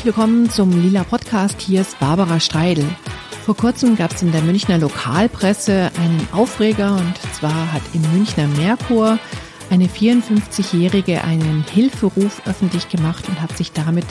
[0.00, 1.60] Herzlich willkommen zum Lila Podcast.
[1.60, 2.86] Hier ist Barbara Streidel.
[3.44, 8.46] Vor kurzem gab es in der Münchner Lokalpresse einen Aufreger und zwar hat im Münchner
[8.46, 9.18] Merkur
[9.68, 14.06] eine 54-Jährige einen Hilferuf öffentlich gemacht und hat sich damit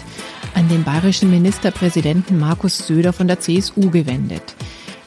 [0.53, 4.43] an den bayerischen Ministerpräsidenten Markus Söder von der CSU gewendet.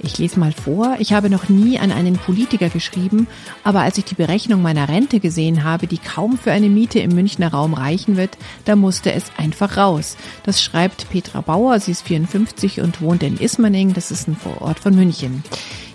[0.04, 0.96] Ich lese mal vor.
[0.98, 3.28] Ich habe noch nie an einen Politiker geschrieben,
[3.62, 7.14] aber als ich die Berechnung meiner Rente gesehen habe, die kaum für eine Miete im
[7.14, 10.16] Münchner Raum reichen wird, da musste es einfach raus.
[10.42, 11.78] Das schreibt Petra Bauer.
[11.78, 13.94] Sie ist 54 und wohnt in Ismaning.
[13.94, 15.44] Das ist ein Vorort von München.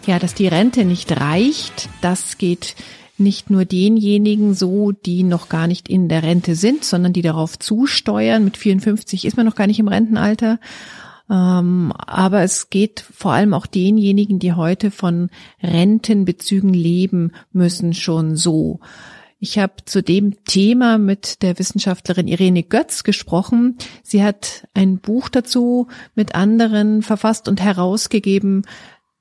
[0.05, 2.75] Ja, dass die Rente nicht reicht, das geht
[3.17, 7.59] nicht nur denjenigen so, die noch gar nicht in der Rente sind, sondern die darauf
[7.59, 8.43] zusteuern.
[8.43, 10.59] Mit 54 ist man noch gar nicht im Rentenalter.
[11.29, 15.29] Ähm, aber es geht vor allem auch denjenigen, die heute von
[15.61, 18.79] Rentenbezügen leben müssen, schon so.
[19.39, 23.77] Ich habe zu dem Thema mit der Wissenschaftlerin Irene Götz gesprochen.
[24.01, 28.63] Sie hat ein Buch dazu mit anderen verfasst und herausgegeben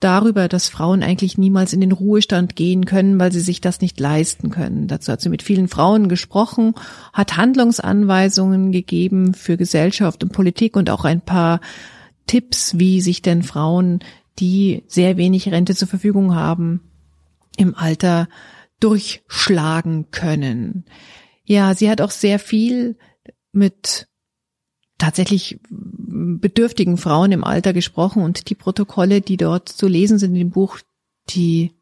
[0.01, 3.99] darüber, dass Frauen eigentlich niemals in den Ruhestand gehen können, weil sie sich das nicht
[4.01, 4.89] leisten können.
[4.89, 6.75] Dazu hat sie mit vielen Frauen gesprochen,
[7.13, 11.61] hat Handlungsanweisungen gegeben für Gesellschaft und Politik und auch ein paar
[12.27, 14.01] Tipps, wie sich denn Frauen,
[14.39, 16.91] die sehr wenig Rente zur Verfügung haben,
[17.57, 18.29] im Alter
[18.81, 20.85] durchschlagen können.
[21.45, 22.99] Ja, sie hat auch sehr viel
[23.53, 24.09] mit
[24.99, 30.39] tatsächlich bedürftigen Frauen im Alter gesprochen und die Protokolle, die dort zu lesen sind in
[30.39, 30.79] dem Buch,
[31.31, 31.73] die,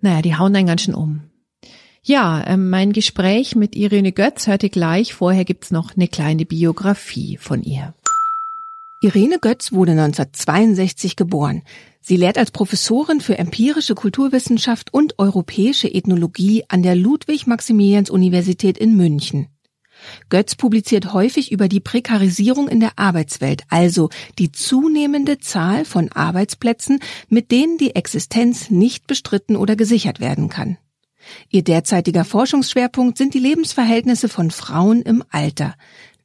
[0.00, 1.22] naja, die hauen einen ganz schön um.
[2.02, 5.14] Ja, äh, mein Gespräch mit Irene Götz hörte gleich.
[5.14, 7.94] Vorher gibt's noch eine kleine Biografie von ihr.
[9.00, 11.62] Irene Götz wurde 1962 geboren.
[12.00, 19.46] Sie lehrt als Professorin für empirische Kulturwissenschaft und europäische Ethnologie an der Ludwig-Maximilians-Universität in München.
[20.30, 24.10] Götz publiziert häufig über die Prekarisierung in der Arbeitswelt, also
[24.40, 26.98] die zunehmende Zahl von Arbeitsplätzen,
[27.28, 30.76] mit denen die Existenz nicht bestritten oder gesichert werden kann.
[31.50, 35.74] Ihr derzeitiger Forschungsschwerpunkt sind die Lebensverhältnisse von Frauen im Alter.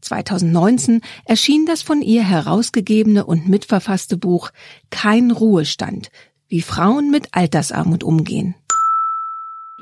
[0.03, 4.52] 2019 erschien das von ihr herausgegebene und mitverfasste Buch
[4.90, 6.12] Kein Ruhestand,
[6.47, 8.56] wie Frauen mit Altersarmut umgehen.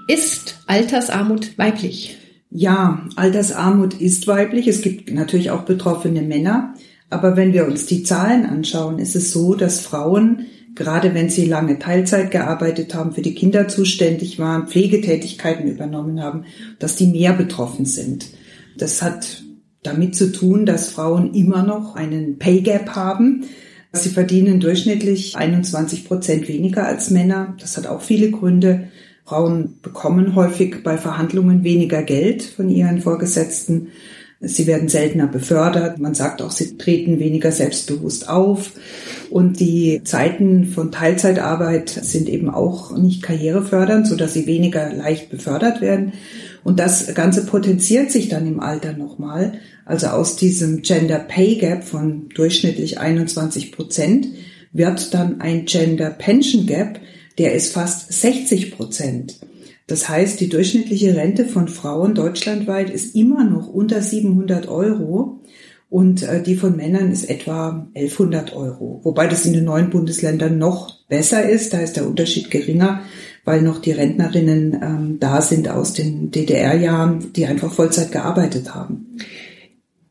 [0.08, 2.18] Ist Altersarmut weiblich?
[2.50, 4.68] Ja, Altersarmut ist weiblich.
[4.68, 6.74] Es gibt natürlich auch betroffene Männer.
[7.10, 11.46] Aber wenn wir uns die Zahlen anschauen, ist es so, dass Frauen, gerade wenn sie
[11.46, 16.46] lange Teilzeit gearbeitet haben, für die Kinder zuständig waren, Pflegetätigkeiten übernommen haben,
[16.80, 18.28] dass die mehr betroffen sind.
[18.78, 19.44] Das hat
[19.84, 23.46] damit zu tun, dass Frauen immer noch einen Pay Gap haben.
[23.94, 27.56] Sie verdienen durchschnittlich 21 Prozent weniger als Männer.
[27.60, 28.90] Das hat auch viele Gründe.
[29.26, 33.90] Frauen bekommen häufig bei Verhandlungen weniger Geld von ihren Vorgesetzten.
[34.44, 36.00] Sie werden seltener befördert.
[36.00, 38.72] Man sagt auch, sie treten weniger selbstbewusst auf.
[39.30, 45.80] Und die Zeiten von Teilzeitarbeit sind eben auch nicht karrierefördernd, sodass sie weniger leicht befördert
[45.80, 46.14] werden.
[46.64, 49.54] Und das Ganze potenziert sich dann im Alter nochmal.
[49.86, 54.28] Also aus diesem Gender Pay Gap von durchschnittlich 21 Prozent
[54.74, 57.00] wird dann ein Gender Pension Gap,
[57.38, 59.40] der ist fast 60 Prozent.
[59.88, 65.40] Das heißt, die durchschnittliche Rente von Frauen deutschlandweit ist immer noch unter 700 Euro
[65.90, 69.02] und äh, die von Männern ist etwa 1100 Euro.
[69.04, 73.02] Wobei das in den neuen Bundesländern noch besser ist, da ist der Unterschied geringer
[73.44, 79.18] weil noch die Rentnerinnen ähm, da sind aus den DDR-Jahren, die einfach Vollzeit gearbeitet haben.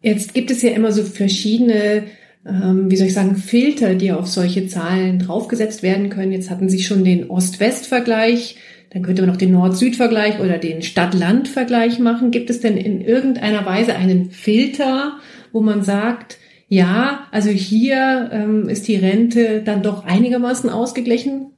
[0.02, 2.04] Jetzt gibt es ja immer so verschiedene,
[2.46, 6.32] ähm, wie soll ich sagen, Filter, die auf solche Zahlen draufgesetzt werden können.
[6.32, 8.56] Jetzt hatten Sie schon den Ost-West-Vergleich.
[8.92, 12.32] Dann könnte man noch den Nord-Süd-Vergleich oder den Stadt-Land-Vergleich machen.
[12.32, 15.18] Gibt es denn in irgendeiner Weise einen Filter,
[15.52, 16.38] wo man sagt,
[16.68, 21.52] ja, also hier ähm, ist die Rente dann doch einigermaßen ausgeglichen?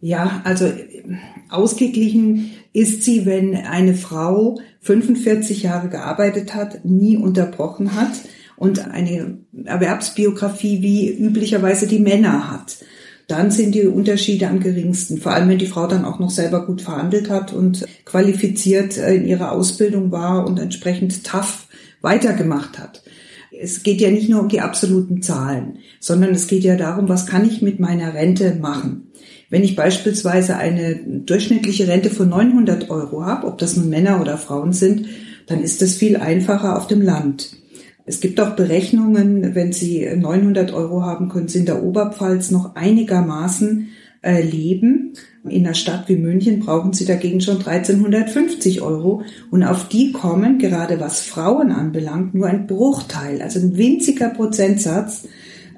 [0.00, 0.70] Ja, also
[1.48, 8.12] ausgeglichen ist sie, wenn eine Frau 45 Jahre gearbeitet hat, nie unterbrochen hat
[8.56, 12.76] und eine Erwerbsbiografie wie üblicherweise die Männer hat.
[13.26, 15.18] Dann sind die Unterschiede am geringsten.
[15.18, 19.26] Vor allem, wenn die Frau dann auch noch selber gut verhandelt hat und qualifiziert in
[19.26, 21.66] ihrer Ausbildung war und entsprechend tough
[22.02, 23.02] weitergemacht hat.
[23.50, 27.26] Es geht ja nicht nur um die absoluten Zahlen, sondern es geht ja darum, was
[27.26, 29.12] kann ich mit meiner Rente machen.
[29.48, 34.36] Wenn ich beispielsweise eine durchschnittliche Rente von 900 Euro habe, ob das nun Männer oder
[34.36, 35.06] Frauen sind,
[35.46, 37.56] dann ist das viel einfacher auf dem Land.
[38.06, 42.74] Es gibt auch Berechnungen, wenn Sie 900 Euro haben, können Sie in der Oberpfalz noch
[42.74, 43.88] einigermaßen
[44.24, 45.12] äh, leben.
[45.48, 49.22] In einer Stadt wie München brauchen sie dagegen schon 1350 Euro.
[49.50, 55.28] Und auf die kommen, gerade was Frauen anbelangt, nur ein Bruchteil, also ein winziger Prozentsatz.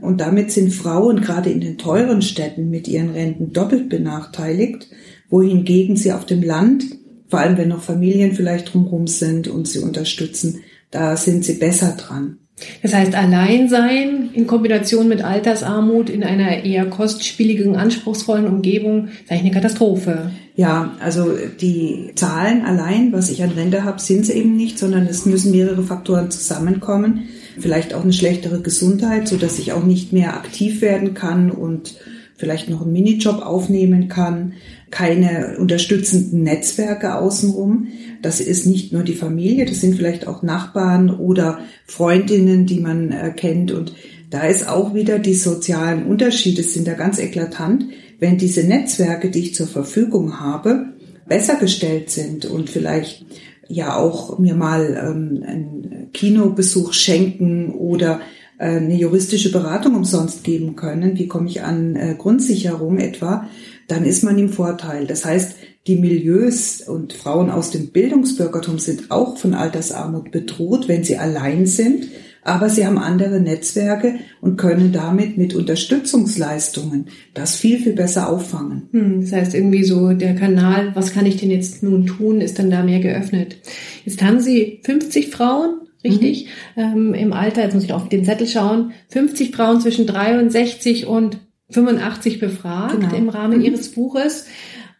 [0.00, 4.88] Und damit sind Frauen gerade in den teuren Städten mit ihren Renten doppelt benachteiligt,
[5.28, 6.84] wohingegen sie auf dem Land,
[7.28, 10.60] vor allem wenn noch Familien vielleicht drumherum sind und sie unterstützen,
[10.90, 12.38] da sind sie besser dran.
[12.82, 19.42] Das heißt, Alleinsein in Kombination mit Altersarmut in einer eher kostspieligen, anspruchsvollen Umgebung ist eigentlich
[19.42, 20.30] eine Katastrophe.
[20.54, 25.06] Ja, also die Zahlen allein, was ich an Rente habe, sind es eben nicht, sondern
[25.06, 27.28] es müssen mehrere Faktoren zusammenkommen.
[27.58, 31.96] Vielleicht auch eine schlechtere Gesundheit, so dass ich auch nicht mehr aktiv werden kann und
[32.36, 34.54] vielleicht noch einen Minijob aufnehmen kann,
[34.90, 37.88] keine unterstützenden Netzwerke außenrum.
[38.22, 43.10] Das ist nicht nur die Familie, das sind vielleicht auch Nachbarn oder Freundinnen, die man
[43.10, 43.72] äh, kennt.
[43.72, 43.94] Und
[44.30, 47.86] da ist auch wieder die sozialen Unterschiede sind da ganz eklatant.
[48.18, 50.86] Wenn diese Netzwerke, die ich zur Verfügung habe,
[51.28, 53.26] besser gestellt sind und vielleicht
[53.68, 58.20] ja auch mir mal ähm, einen Kinobesuch schenken oder
[58.58, 63.48] äh, eine juristische Beratung umsonst geben können, wie komme ich an äh, Grundsicherung etwa,
[63.88, 65.06] dann ist man im Vorteil.
[65.06, 65.56] Das heißt,
[65.86, 71.66] die Milieus und Frauen aus dem Bildungsbürgertum sind auch von Altersarmut bedroht, wenn sie allein
[71.66, 72.08] sind,
[72.42, 78.88] aber sie haben andere Netzwerke und können damit mit Unterstützungsleistungen das viel, viel besser auffangen.
[78.92, 82.58] Hm, das heißt irgendwie so, der Kanal, was kann ich denn jetzt nun tun, ist
[82.58, 83.56] dann da mehr geöffnet.
[84.04, 86.48] Jetzt haben Sie 50 Frauen richtig?
[86.76, 86.82] Mhm.
[86.82, 91.38] Ähm, Im Alter, jetzt muss ich auf den Zettel schauen, 50 Frauen zwischen 63 und
[91.70, 93.14] 85 befragt genau.
[93.14, 93.64] im Rahmen mhm.
[93.64, 94.46] ihres Buches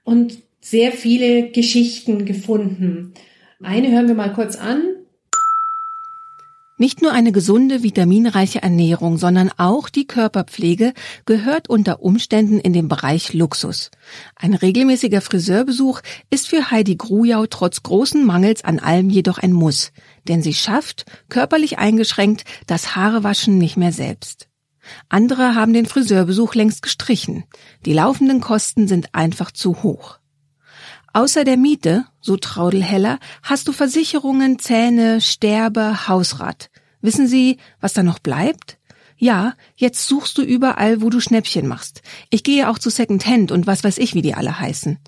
[0.04, 3.14] und sehr viele Geschichten gefunden.
[3.62, 4.82] Eine hören wir mal kurz an.
[6.78, 10.92] Nicht nur eine gesunde, vitaminreiche Ernährung, sondern auch die Körperpflege
[11.24, 13.90] gehört unter Umständen in den Bereich Luxus.
[14.34, 19.90] Ein regelmäßiger Friseurbesuch ist für Heidi Grujau trotz großen Mangels an allem jedoch ein Muss,
[20.28, 24.45] denn sie schafft, körperlich eingeschränkt, das Haarewaschen nicht mehr selbst.
[25.08, 27.44] Andere haben den Friseurbesuch längst gestrichen.
[27.84, 30.18] Die laufenden Kosten sind einfach zu hoch.
[31.12, 36.70] Außer der Miete, so Traudel Heller, hast du Versicherungen, Zähne, Sterbe, Hausrat.
[37.00, 38.78] Wissen Sie, was da noch bleibt?
[39.18, 42.02] Ja, jetzt suchst du überall, wo du Schnäppchen machst.
[42.28, 44.98] Ich gehe auch zu Secondhand und was weiß ich, wie die alle heißen.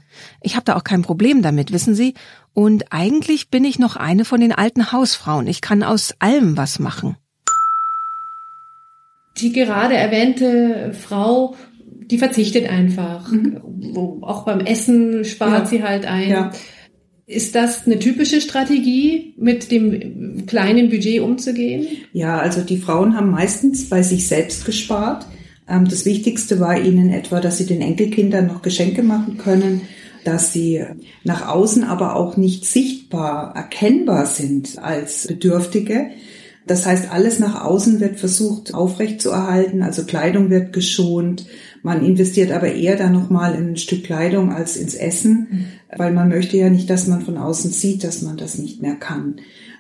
[0.41, 2.15] Ich habe da auch kein Problem damit, wissen Sie?
[2.55, 5.47] Und eigentlich bin ich noch eine von den alten Hausfrauen.
[5.47, 7.17] Ich kann aus allem was machen.
[9.38, 11.55] Die gerade erwähnte Frau
[12.11, 13.31] die verzichtet einfach.
[13.31, 13.96] Mhm.
[14.23, 15.67] Auch beim Essen spart ja.
[15.67, 16.31] sie halt ein.
[16.31, 16.52] Ja.
[17.26, 21.87] Ist das eine typische Strategie, mit dem kleinen Budget umzugehen?
[22.14, 25.26] Ja, also die Frauen haben meistens bei sich selbst gespart.
[25.69, 29.82] Ähm, das Wichtigste war ihnen etwa, dass sie den Enkelkindern noch Geschenke machen können,
[30.25, 30.82] dass sie
[31.23, 36.11] nach außen aber auch nicht sichtbar erkennbar sind als Bedürftige.
[36.69, 41.47] Das heißt, alles nach außen wird versucht aufrechtzuerhalten, also Kleidung wird geschont,
[41.82, 45.65] man investiert aber eher dann nochmal in ein Stück Kleidung als ins Essen, mhm.
[45.97, 48.97] weil man möchte ja nicht, dass man von außen sieht, dass man das nicht mehr
[48.97, 49.37] kann.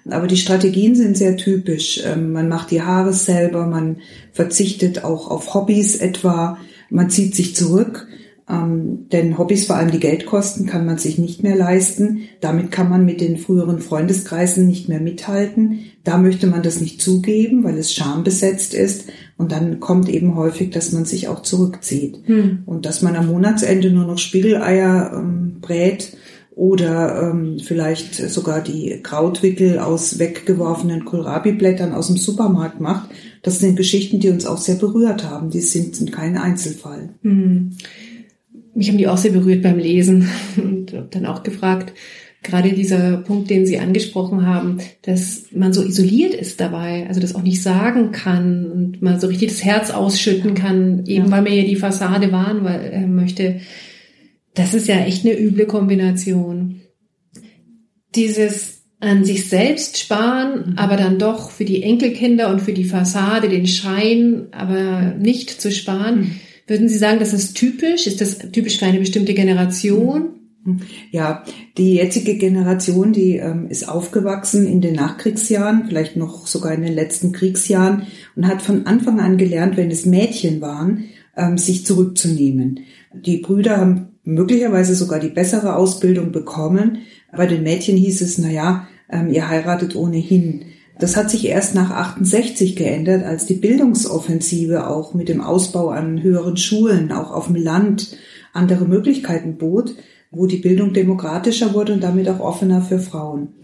[0.08, 2.00] Aber die Strategien sind sehr typisch.
[2.04, 3.98] Ähm, man macht die Haare selber, man
[4.32, 8.06] verzichtet auch auf Hobbys etwa, man zieht sich zurück.
[8.50, 12.22] Ähm, denn Hobbys, vor allem die Geldkosten, kann man sich nicht mehr leisten.
[12.40, 15.80] Damit kann man mit den früheren Freundeskreisen nicht mehr mithalten.
[16.04, 19.08] Da möchte man das nicht zugeben, weil es schambesetzt ist.
[19.36, 22.20] Und dann kommt eben häufig, dass man sich auch zurückzieht.
[22.24, 22.60] Hm.
[22.64, 26.16] Und dass man am Monatsende nur noch Spiegeleier ähm, brät
[26.58, 33.10] oder ähm, vielleicht sogar die Krautwickel aus weggeworfenen Kohlrabi-Blättern aus dem Supermarkt macht.
[33.42, 35.50] Das sind Geschichten, die uns auch sehr berührt haben.
[35.50, 37.10] Die sind, sind kein Einzelfall.
[37.22, 37.76] Hm.
[38.78, 41.92] Mich haben die auch sehr berührt beim Lesen und habe dann auch gefragt,
[42.44, 47.34] gerade dieser Punkt, den Sie angesprochen haben, dass man so isoliert ist dabei, also das
[47.34, 51.30] auch nicht sagen kann und man so richtig das Herz ausschütten kann, eben ja.
[51.32, 53.60] weil man ja die Fassade wahren äh, möchte.
[54.54, 56.82] Das ist ja echt eine üble Kombination.
[58.14, 60.78] Dieses an sich selbst sparen, mhm.
[60.78, 65.72] aber dann doch für die Enkelkinder und für die Fassade den Schein, aber nicht zu
[65.72, 66.20] sparen.
[66.20, 66.30] Mhm.
[66.68, 68.06] Würden Sie sagen, das ist typisch?
[68.06, 70.34] Ist das typisch für eine bestimmte Generation?
[71.10, 71.44] Ja,
[71.78, 76.92] die jetzige Generation, die ähm, ist aufgewachsen in den Nachkriegsjahren, vielleicht noch sogar in den
[76.92, 78.02] letzten Kriegsjahren
[78.36, 81.04] und hat von Anfang an gelernt, wenn es Mädchen waren,
[81.36, 82.80] ähm, sich zurückzunehmen.
[83.14, 86.98] Die Brüder haben möglicherweise sogar die bessere Ausbildung bekommen.
[87.34, 90.66] Bei den Mädchen hieß es, na ja, ähm, ihr heiratet ohnehin.
[90.98, 96.22] Das hat sich erst nach 68 geändert, als die Bildungsoffensive auch mit dem Ausbau an
[96.22, 98.16] höheren Schulen, auch auf dem Land,
[98.52, 99.94] andere Möglichkeiten bot,
[100.30, 103.54] wo die Bildung demokratischer wurde und damit auch offener für Frauen.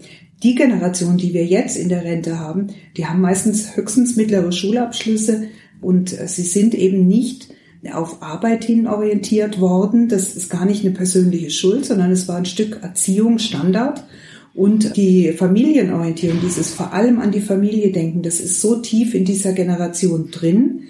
[0.43, 5.49] Die Generation, die wir jetzt in der Rente haben, die haben meistens höchstens mittlere Schulabschlüsse
[5.81, 7.49] und äh, sie sind eben nicht
[7.93, 10.09] auf Arbeit hin orientiert worden.
[10.09, 14.05] Das ist gar nicht eine persönliche Schuld, sondern es war ein Stück Erziehung, Standard.
[14.55, 19.25] Und die Familienorientierung, dieses vor allem an die Familie denken, das ist so tief in
[19.25, 20.83] dieser Generation drin.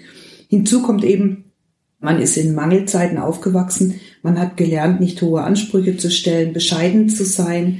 [0.47, 1.45] Hinzu kommt eben,
[1.99, 7.25] man ist in Mangelzeiten aufgewachsen, man hat gelernt, nicht hohe Ansprüche zu stellen, bescheiden zu
[7.25, 7.79] sein.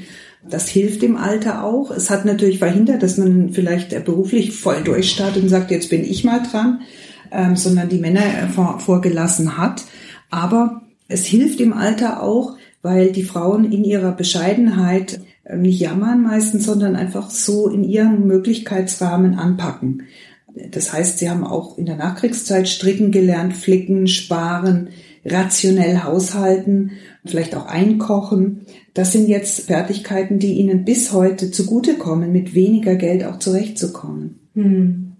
[0.49, 1.91] Das hilft im Alter auch.
[1.91, 6.23] Es hat natürlich verhindert, dass man vielleicht beruflich voll durchstartet und sagt, jetzt bin ich
[6.23, 6.81] mal dran,
[7.31, 9.83] ähm, sondern die Männer vor, vorgelassen hat.
[10.31, 15.19] Aber es hilft im Alter auch, weil die Frauen in ihrer Bescheidenheit
[15.53, 20.03] nicht jammern meistens, sondern einfach so in ihren Möglichkeitsrahmen anpacken.
[20.71, 24.89] Das heißt, sie haben auch in der Nachkriegszeit stricken gelernt, flicken, sparen,
[25.25, 26.91] rationell haushalten,
[27.25, 28.61] vielleicht auch einkochen.
[28.93, 34.39] Das sind jetzt Fertigkeiten, die ihnen bis heute zugutekommen, mit weniger Geld auch zurechtzukommen.
[34.53, 35.13] Hm.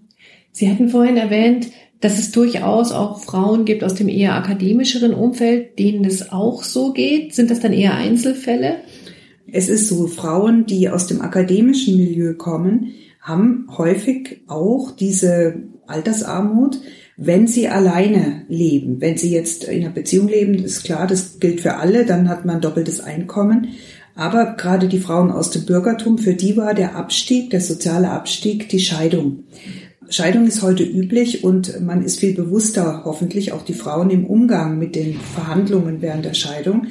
[0.52, 1.66] Sie hatten vorhin erwähnt,
[2.00, 6.92] dass es durchaus auch Frauen gibt aus dem eher akademischeren Umfeld, denen es auch so
[6.92, 7.34] geht.
[7.34, 8.76] Sind das dann eher Einzelfälle?
[9.50, 16.80] Es ist so, Frauen, die aus dem akademischen Milieu kommen, haben häufig auch diese Altersarmut,
[17.16, 19.00] wenn sie alleine leben.
[19.00, 22.44] Wenn sie jetzt in einer Beziehung leben, ist klar, das gilt für alle, dann hat
[22.44, 23.68] man doppeltes Einkommen.
[24.14, 28.68] Aber gerade die Frauen aus dem Bürgertum, für die war der Abstieg, der soziale Abstieg,
[28.68, 29.44] die Scheidung.
[30.08, 34.78] Scheidung ist heute üblich und man ist viel bewusster, hoffentlich auch die Frauen im Umgang
[34.78, 36.86] mit den Verhandlungen während der Scheidung.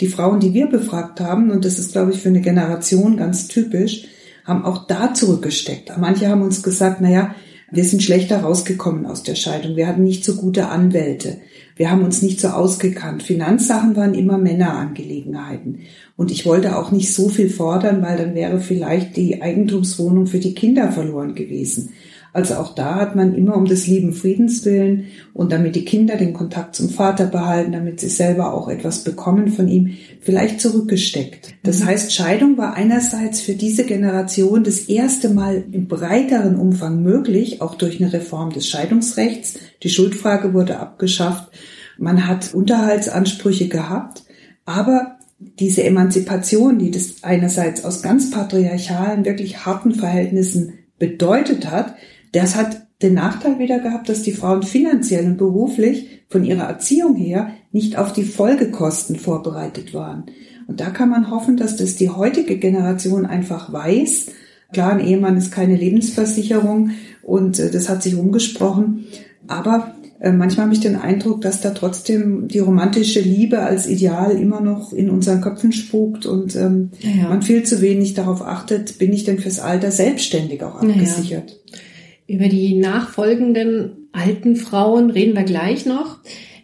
[0.00, 3.48] Die Frauen, die wir befragt haben, und das ist, glaube ich, für eine Generation ganz
[3.48, 4.06] typisch,
[4.44, 5.90] haben auch da zurückgesteckt.
[5.98, 7.34] Manche haben uns gesagt, na ja,
[7.72, 9.74] wir sind schlechter rausgekommen aus der Scheidung.
[9.74, 11.38] Wir hatten nicht so gute Anwälte.
[11.74, 13.24] Wir haben uns nicht so ausgekannt.
[13.24, 15.80] Finanzsachen waren immer Männerangelegenheiten.
[16.16, 20.38] Und ich wollte auch nicht so viel fordern, weil dann wäre vielleicht die Eigentumswohnung für
[20.38, 21.92] die Kinder verloren gewesen.
[22.36, 26.16] Also auch da hat man immer um des lieben Friedens willen und damit die Kinder
[26.16, 31.54] den Kontakt zum Vater behalten, damit sie selber auch etwas bekommen von ihm, vielleicht zurückgesteckt.
[31.62, 31.86] Das mhm.
[31.86, 37.74] heißt, Scheidung war einerseits für diese Generation das erste Mal im breiteren Umfang möglich, auch
[37.74, 39.54] durch eine Reform des Scheidungsrechts.
[39.82, 41.50] Die Schuldfrage wurde abgeschafft.
[41.96, 44.24] Man hat Unterhaltsansprüche gehabt,
[44.66, 51.94] aber diese Emanzipation, die das einerseits aus ganz patriarchalen, wirklich harten Verhältnissen bedeutet hat,
[52.36, 57.14] das hat den Nachteil wieder gehabt, dass die Frauen finanziell und beruflich von ihrer Erziehung
[57.14, 60.24] her nicht auf die Folgekosten vorbereitet waren.
[60.66, 64.26] Und da kann man hoffen, dass das die heutige Generation einfach weiß.
[64.72, 66.90] Klar, ein Ehemann ist keine Lebensversicherung
[67.22, 69.06] und äh, das hat sich umgesprochen.
[69.46, 74.32] Aber äh, manchmal habe ich den Eindruck, dass da trotzdem die romantische Liebe als Ideal
[74.32, 77.28] immer noch in unseren Köpfen spukt und ähm, ja.
[77.28, 81.50] man viel zu wenig darauf achtet, bin ich denn fürs Alter selbstständig auch abgesichert.
[81.50, 81.78] Ja.
[82.26, 86.18] Über die nachfolgenden alten Frauen reden wir gleich noch.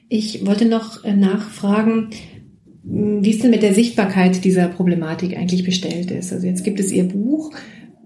[0.08, 2.10] Ich wollte noch äh, nachfragen,
[2.84, 6.32] wie es denn mit der Sichtbarkeit dieser Problematik eigentlich bestellt ist.
[6.32, 7.52] Also jetzt gibt es Ihr Buch.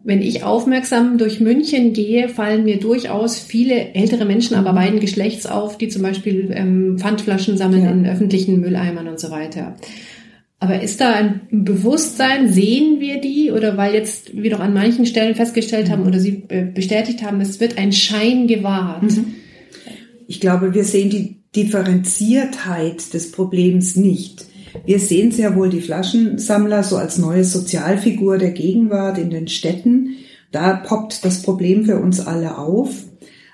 [0.05, 5.47] Wenn ich aufmerksam durch München gehe, fallen mir durchaus viele ältere Menschen, aber beiden Geschlechts
[5.47, 7.91] auf, die zum Beispiel ähm, Pfandflaschen sammeln ja.
[7.91, 9.75] in öffentlichen Mülleimern und so weiter.
[10.59, 15.05] Aber ist da ein Bewusstsein, sehen wir die oder weil jetzt wir doch an manchen
[15.05, 19.03] Stellen festgestellt haben oder Sie äh, bestätigt haben, es wird ein Schein gewahrt?
[19.03, 19.35] Mhm.
[20.27, 24.47] Ich glaube, wir sehen die Differenziertheit des Problems nicht.
[24.85, 30.17] Wir sehen sehr wohl die Flaschensammler so als neue Sozialfigur der Gegenwart in den Städten.
[30.53, 33.05] Da poppt das Problem für uns alle auf.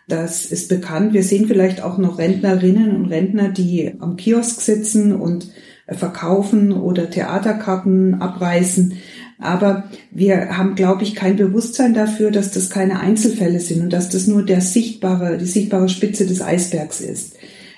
[0.08, 1.14] Das ist bekannt.
[1.14, 5.48] Wir sehen vielleicht auch noch Rentnerinnen und Rentner, die am Kiosk sitzen und
[5.88, 8.94] verkaufen oder Theaterkarten abreißen.
[9.38, 14.08] Aber wir haben, glaube ich, kein Bewusstsein dafür, dass das keine Einzelfälle sind und dass
[14.08, 17.34] das nur der sichtbare, die sichtbare Spitze des Eisbergs ist.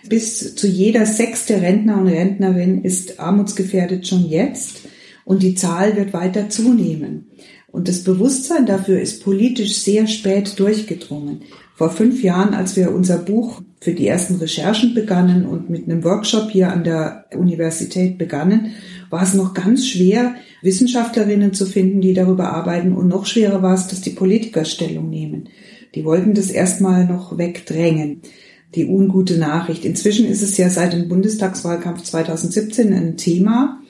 [0.06, 4.82] Bis zu jeder sechste Rentner und Rentnerin ist armutsgefährdet schon jetzt
[5.24, 7.30] und die Zahl wird weiter zunehmen.
[7.68, 11.40] Und das Bewusstsein dafür ist politisch sehr spät durchgedrungen.
[11.76, 16.04] Vor fünf Jahren, als wir unser Buch für die ersten Recherchen begannen und mit einem
[16.04, 18.70] Workshop hier an der Universität begannen,
[19.10, 22.92] war es noch ganz schwer, Wissenschaftlerinnen zu finden, die darüber arbeiten.
[22.92, 25.48] Und noch schwerer war es, dass die Politiker Stellung nehmen.
[25.96, 28.22] Die wollten das erstmal noch wegdrängen.
[28.76, 29.84] Die ungute Nachricht.
[29.84, 33.80] Inzwischen ist es ja seit dem Bundestagswahlkampf 2017 ein Thema.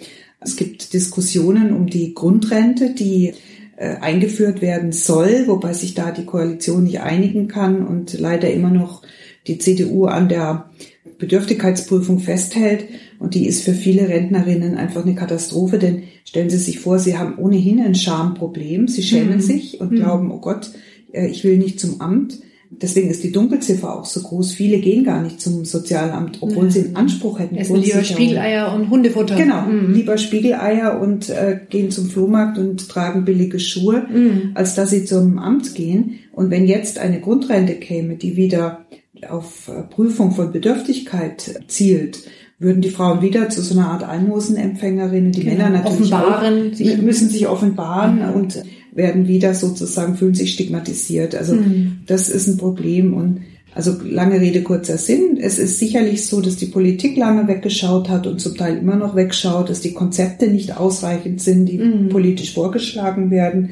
[0.41, 3.35] Es gibt Diskussionen um die Grundrente, die
[3.77, 8.71] äh, eingeführt werden soll, wobei sich da die Koalition nicht einigen kann und leider immer
[8.71, 9.03] noch
[9.47, 10.71] die CDU an der
[11.19, 12.87] Bedürftigkeitsprüfung festhält.
[13.19, 17.17] Und die ist für viele Rentnerinnen einfach eine Katastrophe, denn stellen Sie sich vor, Sie
[17.17, 18.89] haben ohnehin ein Schamproblem.
[18.89, 19.41] Sie schämen mhm.
[19.41, 19.97] sich und mhm.
[19.97, 20.71] glauben, oh Gott,
[21.13, 22.41] äh, ich will nicht zum Amt.
[22.81, 24.53] Deswegen ist die Dunkelziffer auch so groß.
[24.53, 26.71] Viele gehen gar nicht zum Sozialamt, obwohl ja.
[26.71, 27.57] sie einen Anspruch hätten.
[27.57, 29.37] Essen lieber Spiegeleier und Hundefutter.
[29.37, 29.93] Genau, mhm.
[29.93, 34.51] lieber Spiegeleier und äh, gehen zum Flohmarkt und tragen billige Schuhe, mhm.
[34.55, 36.21] als dass sie zum Amt gehen.
[36.33, 38.87] Und wenn jetzt eine Grundrente käme, die wieder
[39.29, 42.25] auf äh, Prüfung von Bedürftigkeit zielt,
[42.59, 45.57] würden die Frauen wieder zu so einer Art Almosenempfängerinnen, die genau.
[45.57, 48.35] Männer natürlich offenbaren, auch, sich müssen sich offenbaren mhm.
[48.35, 48.63] und
[48.95, 51.35] werden wieder sozusagen, fühlen sich stigmatisiert.
[51.35, 51.99] Also mhm.
[52.07, 53.41] das ist ein Problem und
[53.75, 55.37] also lange Rede, kurzer Sinn.
[55.41, 59.17] Es ist sicherlich so, dass die Politik lange weggeschaut hat und zum Teil immer noch
[59.17, 62.09] wegschaut, dass die Konzepte nicht ausreichend sind, die mhm.
[62.09, 63.71] politisch vorgeschlagen werden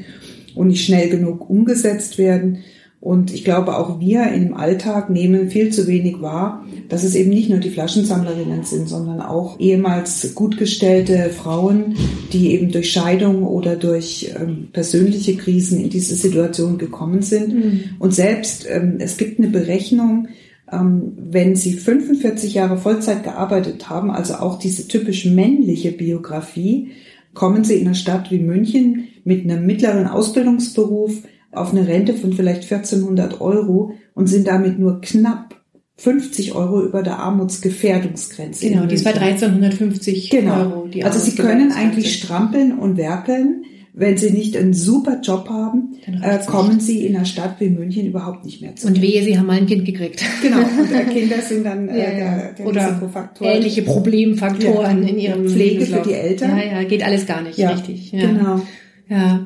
[0.55, 2.59] und nicht schnell genug umgesetzt werden.
[3.03, 7.31] Und ich glaube, auch wir im Alltag nehmen viel zu wenig wahr, dass es eben
[7.31, 11.95] nicht nur die Flaschensammlerinnen sind, sondern auch ehemals gut gestellte Frauen,
[12.31, 17.53] die eben durch Scheidung oder durch ähm, persönliche Krisen in diese Situation gekommen sind.
[17.53, 17.81] Mhm.
[17.99, 20.29] Und selbst, ähm, es gibt eine Berechnung,
[20.71, 26.91] ähm, wenn sie 45 Jahre Vollzeit gearbeitet haben, also auch diese typisch männliche Biografie,
[27.33, 31.23] kommen sie in einer Stadt wie München mit einem mittleren Ausbildungsberuf
[31.55, 35.53] auf eine Rente von vielleicht 1400 Euro und sind damit nur knapp
[35.97, 38.67] 50 Euro über der Armutsgefährdungsgrenze.
[38.67, 40.59] Genau, die ist bei 1350 genau.
[40.59, 40.87] Euro.
[40.87, 43.63] Die also sie können eigentlich strampeln und werkeln.
[43.95, 46.81] Wenn sie nicht einen super Job haben, äh, kommen nicht.
[46.81, 48.87] sie in einer Stadt wie München überhaupt nicht mehr zu.
[48.87, 50.25] Und wehe, sie haben mal ein Kind gekriegt.
[50.41, 53.47] Genau, und äh, Kinder sind dann äh, ja, der, der Oder Risikofaktor.
[53.47, 55.09] ähnliche Problemfaktoren ja.
[55.09, 56.03] in ihrem Pflege Lebenslauf.
[56.05, 56.57] für die Eltern.
[56.57, 58.11] Ja, ja, geht alles gar nicht, ja, richtig.
[58.11, 58.25] Ja.
[58.25, 58.61] Genau.
[59.09, 59.45] Ja.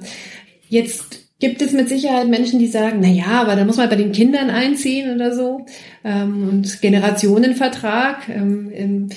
[0.70, 3.96] Jetzt gibt es mit Sicherheit Menschen, die sagen, na ja, aber da muss man bei
[3.96, 5.66] den Kindern einziehen oder so.
[6.04, 8.30] Ähm, und Generationenvertrag.
[8.30, 9.08] Ähm, ähm,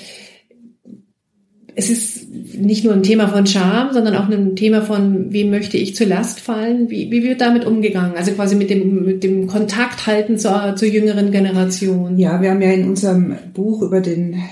[1.76, 5.78] es ist nicht nur ein Thema von Scham, sondern auch ein Thema von, wem möchte
[5.78, 6.90] ich zur Last fallen?
[6.90, 8.16] Wie, wie wird damit umgegangen?
[8.16, 12.18] Also quasi mit dem, mit dem Kontakt halten zur, zur jüngeren Generation.
[12.18, 14.42] Ja, wir haben ja in unserem Buch über den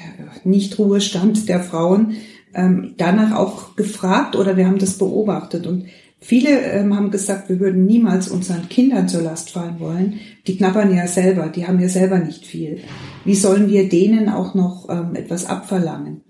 [0.44, 2.14] Nichtruhestand der Frauen
[2.54, 5.86] ähm, danach auch gefragt oder wir haben das beobachtet und
[6.20, 10.14] Viele ähm, haben gesagt, wir würden niemals unseren Kindern zur Last fallen wollen.
[10.46, 12.78] Die knabbern ja selber, die haben ja selber nicht viel.
[13.24, 16.22] Wie sollen wir denen auch noch ähm, etwas abverlangen?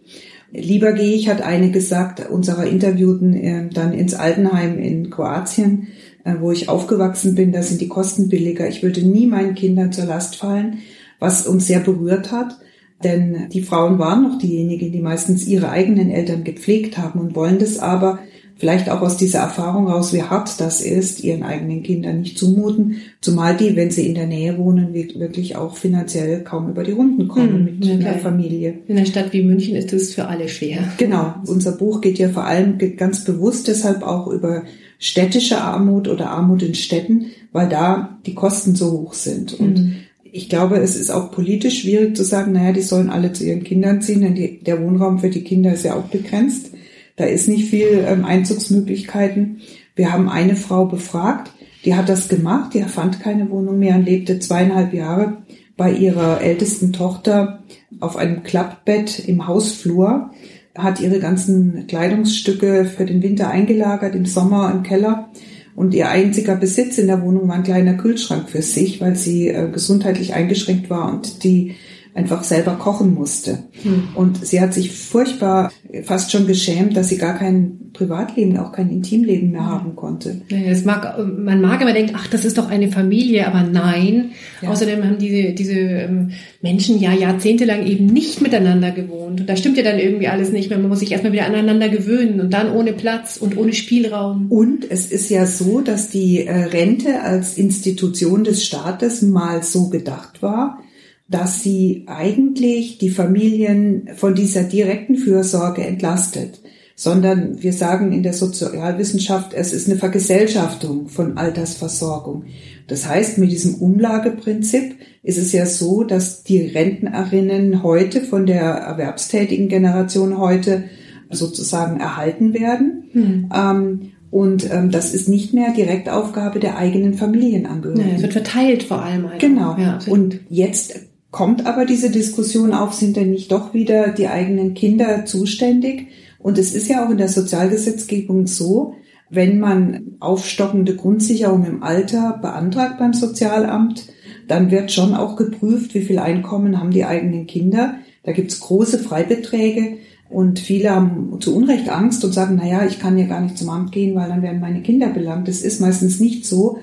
[0.53, 5.89] Lieber gehe ich, hat eine gesagt, unserer Interviewten äh, dann ins Altenheim in Kroatien,
[6.25, 8.69] äh, wo ich aufgewachsen bin, da sind die Kosten billiger.
[8.69, 10.79] Ich würde nie meinen Kindern zur Last fallen,
[11.19, 12.59] was uns sehr berührt hat.
[13.05, 17.59] Denn die Frauen waren noch diejenigen, die meistens ihre eigenen Eltern gepflegt haben und wollen
[17.59, 18.19] das aber
[18.59, 22.97] vielleicht auch aus dieser Erfahrung raus, wie hart das ist, ihren eigenen Kindern nicht zumuten,
[23.21, 27.29] zumal die, wenn sie in der Nähe wohnen, wirklich auch finanziell kaum über die Runden
[27.29, 28.75] kommen mhm, mit ja, der Familie.
[28.89, 30.81] In einer Stadt wie München ist es für alle schwer.
[30.99, 31.35] Genau.
[31.47, 34.65] Unser Buch geht ja vor allem ganz bewusst deshalb auch über
[34.99, 39.55] städtische Armut oder Armut in Städten, weil da die Kosten so hoch sind.
[39.55, 39.95] Und mhm.
[40.25, 43.63] ich glaube, es ist auch politisch schwierig zu sagen, naja, die sollen alle zu ihren
[43.63, 46.73] Kindern ziehen, denn die, der Wohnraum für die Kinder ist ja auch begrenzt.
[47.19, 49.61] Da ist nicht viel ähm, Einzugsmöglichkeiten.
[49.97, 51.53] Wir haben eine Frau befragt,
[51.85, 55.39] die hat das gemacht, die fand keine Wohnung mehr und lebte zweieinhalb Jahre
[55.77, 57.65] bei ihrer ältesten Tochter
[58.01, 60.31] auf einem Klappbett im Hausflur,
[60.77, 65.31] hat ihre ganzen Kleidungsstücke für den Winter eingelagert, im Sommer im Keller.
[65.75, 69.49] Und ihr einziger Besitz in der Wohnung war ein kleiner Kühlschrank für sich, weil sie
[69.49, 71.75] äh, gesundheitlich eingeschränkt war und die
[72.19, 73.65] einfach selber kochen musste.
[73.83, 74.09] Hm.
[74.15, 75.71] Und sie hat sich furchtbar
[76.03, 80.43] fast schon geschämt, dass sie gar kein Privatleben, auch kein Intimleben mehr haben konnte.
[80.49, 84.33] Ja, mag, man mag immer denken, ach, das ist doch eine Familie, aber nein.
[84.61, 84.71] Ja.
[84.71, 89.41] Außerdem haben diese, diese ähm, Menschen ja jahrzehntelang eben nicht miteinander gewohnt.
[89.41, 90.79] Und da stimmt ja dann irgendwie alles nicht mehr.
[90.79, 94.51] Man muss sich erstmal wieder aneinander gewöhnen und dann ohne Platz und ohne Spielraum.
[94.51, 99.89] Und es ist ja so, dass die äh, Rente als Institution des Staates mal so
[99.89, 100.81] gedacht war,
[101.29, 106.61] dass sie eigentlich die Familien von dieser direkten Fürsorge entlastet,
[106.97, 112.47] sondern wir sagen in der Sozialwissenschaft, es ist eine Vergesellschaftung von Altersversorgung.
[112.89, 118.63] Das heißt, mit diesem Umlageprinzip ist es ja so, dass die Rentnerinnen heute von der
[118.63, 120.85] erwerbstätigen Generation heute
[121.31, 123.05] sozusagen erhalten werden.
[123.13, 123.51] Hm.
[123.55, 128.09] Ähm, und ähm, das ist nicht mehr Direktaufgabe der eigenen Familienangehörigen.
[128.09, 129.27] Ja, es wird verteilt vor allem.
[129.27, 129.39] Also.
[129.39, 129.77] Genau.
[129.79, 134.75] Ja, und jetzt kommt aber diese Diskussion auf, sind denn nicht doch wieder die eigenen
[134.75, 136.09] Kinder zuständig?
[136.39, 138.95] Und es ist ja auch in der Sozialgesetzgebung so,
[139.31, 144.07] wenn man aufstockende Grundsicherung im Alter beantragt beim Sozialamt,
[144.47, 147.97] dann wird schon auch geprüft, wie viel Einkommen haben die eigenen Kinder.
[148.23, 149.99] Da gibt's große Freibeträge
[150.31, 153.59] und viele haben zu Unrecht Angst und sagen, na ja, ich kann ja gar nicht
[153.59, 155.49] zum Amt gehen, weil dann werden meine Kinder belangt.
[155.49, 156.79] Das ist meistens nicht so,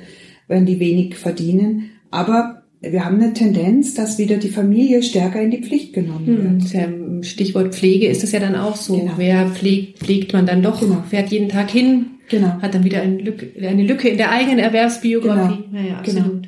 [0.48, 1.92] wenn die wenig verdienen.
[2.12, 6.62] Aber wir haben eine Tendenz, dass wieder die Familie stärker in die Pflicht genommen hm,
[6.74, 6.74] wird.
[6.74, 8.98] Hm, Stichwort Pflege ist das ja dann auch so.
[8.98, 9.13] Genau.
[9.17, 11.04] Wer pflegt, pflegt man dann doch, genau.
[11.10, 12.62] fährt jeden Tag hin, genau.
[12.62, 15.63] hat dann wieder eine Lücke, eine Lücke in der eigenen Erwerbsbiografie.
[15.71, 15.82] Genau.
[15.82, 16.26] Naja, absolut.
[16.26, 16.41] Genau.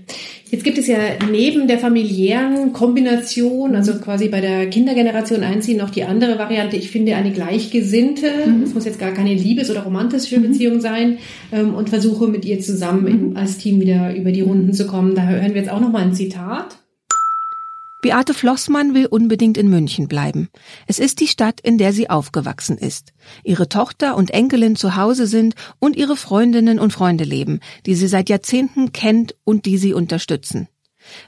[0.50, 0.98] Jetzt gibt es ja
[1.30, 4.02] neben der familiären Kombination, also mhm.
[4.02, 6.78] quasi bei der Kindergeneration einziehen, noch die andere Variante.
[6.78, 8.64] Ich finde eine gleichgesinnte, mhm.
[8.64, 10.44] es muss jetzt gar keine Liebes- oder romantische mhm.
[10.44, 11.18] Beziehung sein,
[11.52, 13.38] ähm, und versuche mit ihr zusammen mhm.
[13.38, 15.16] als Team wieder über die Runden zu kommen.
[15.16, 16.78] Da hören wir jetzt auch noch mal ein Zitat.
[18.00, 20.50] Beate Flossmann will unbedingt in München bleiben.
[20.86, 23.12] Es ist die Stadt, in der sie aufgewachsen ist.
[23.44, 28.08] Ihre Tochter und Enkelin zu Hause sind und ihre Freundinnen und Freunde leben, die sie
[28.08, 30.68] seit Jahrzehnten kennt und die sie unterstützen.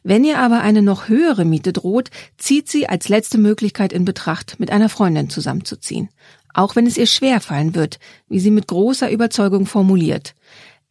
[0.03, 4.59] Wenn ihr aber eine noch höhere Miete droht, zieht sie als letzte Möglichkeit in Betracht,
[4.59, 6.09] mit einer Freundin zusammenzuziehen.
[6.53, 10.35] Auch wenn es ihr schwer fallen wird, wie sie mit großer Überzeugung formuliert.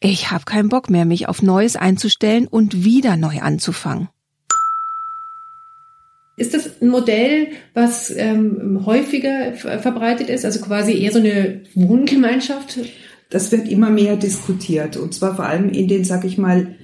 [0.01, 4.09] Ich habe keinen Bock mehr, mich auf Neues einzustellen und wieder neu anzufangen.
[6.39, 12.79] Ist das ein Modell, was ähm, häufiger verbreitet ist, also quasi eher so eine Wohngemeinschaft?
[13.31, 16.75] Das wird immer mehr diskutiert und zwar vor allem in den, sag ich mal,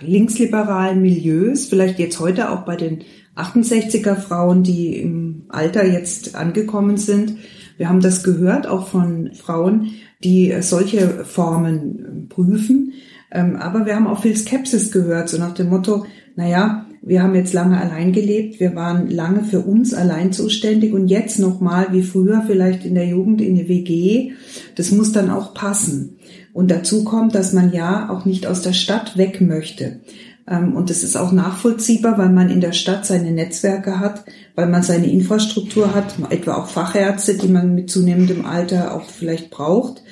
[0.00, 3.02] linksliberalen Milieus, vielleicht jetzt heute auch bei den
[3.34, 7.38] 68er Frauen, die im Alter jetzt angekommen sind.
[7.76, 12.92] Wir haben das gehört, auch von Frauen, die solche Formen prüfen.
[13.30, 17.34] Ähm, aber wir haben auch viel Skepsis gehört, so nach dem Motto, naja, wir haben
[17.34, 22.02] jetzt lange allein gelebt, wir waren lange für uns allein zuständig und jetzt nochmal wie
[22.02, 24.32] früher vielleicht in der Jugend in die WG,
[24.74, 26.18] das muss dann auch passen.
[26.52, 30.00] Und dazu kommt, dass man ja auch nicht aus der Stadt weg möchte.
[30.48, 34.68] Ähm, und das ist auch nachvollziehbar, weil man in der Stadt seine Netzwerke hat, weil
[34.68, 40.02] man seine Infrastruktur hat, etwa auch Fachärzte, die man mit zunehmendem Alter auch vielleicht braucht.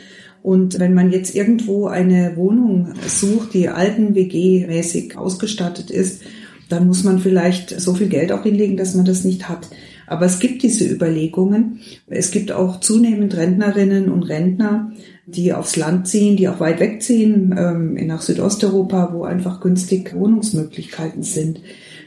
[0.42, 6.22] Und wenn man jetzt irgendwo eine Wohnung sucht, die alten WG-mäßig ausgestattet ist,
[6.68, 9.68] dann muss man vielleicht so viel Geld auch hinlegen, dass man das nicht hat.
[10.06, 11.80] Aber es gibt diese Überlegungen.
[12.06, 14.92] Es gibt auch zunehmend Rentnerinnen und Rentner,
[15.26, 21.24] die aufs Land ziehen, die auch weit wegziehen, ähm, nach Südosteuropa, wo einfach günstig Wohnungsmöglichkeiten
[21.24, 21.60] sind.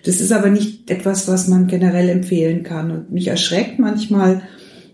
[0.06, 2.92] Das ist aber nicht etwas, was man generell empfehlen kann.
[2.92, 4.44] Und mich erschreckt manchmal,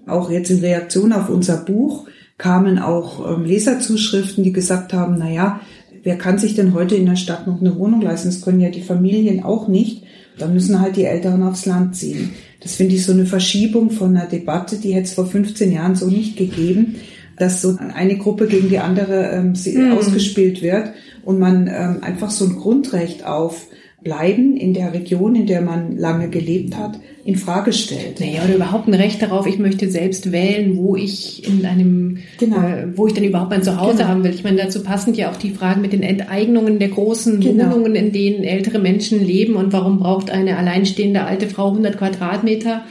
[0.08, 5.30] auch jetzt in Reaktion auf unser Buch, kamen auch ähm, Leserzuschriften, die gesagt haben, na
[5.30, 5.62] ja,
[6.06, 8.30] wer kann sich denn heute in der Stadt noch eine Wohnung leisten?
[8.30, 10.04] Das können ja die Familien auch nicht.
[10.38, 12.32] Da müssen halt die Älteren aufs Land ziehen.
[12.62, 15.96] Das finde ich so eine Verschiebung von einer Debatte, die hätte es vor 15 Jahren
[15.96, 16.96] so nicht gegeben,
[17.38, 19.92] dass so eine Gruppe gegen die andere ähm, mhm.
[19.94, 20.90] ausgespielt wird
[21.24, 23.68] und man ähm, einfach so ein Grundrecht auf
[24.04, 28.20] Bleiben in der Region, in der man lange gelebt hat, in Frage stellt.
[28.20, 32.58] Naja, oder überhaupt ein Recht darauf, ich möchte selbst wählen, wo ich in einem, genau.
[32.58, 34.10] äh, wo ich dann überhaupt mein Zuhause genau.
[34.10, 34.32] haben will.
[34.32, 37.66] Ich meine, dazu passend ja auch die Fragen mit den Enteignungen der großen genau.
[37.66, 42.84] Wohnungen, in denen ältere Menschen leben und warum braucht eine alleinstehende alte Frau 100 Quadratmeter?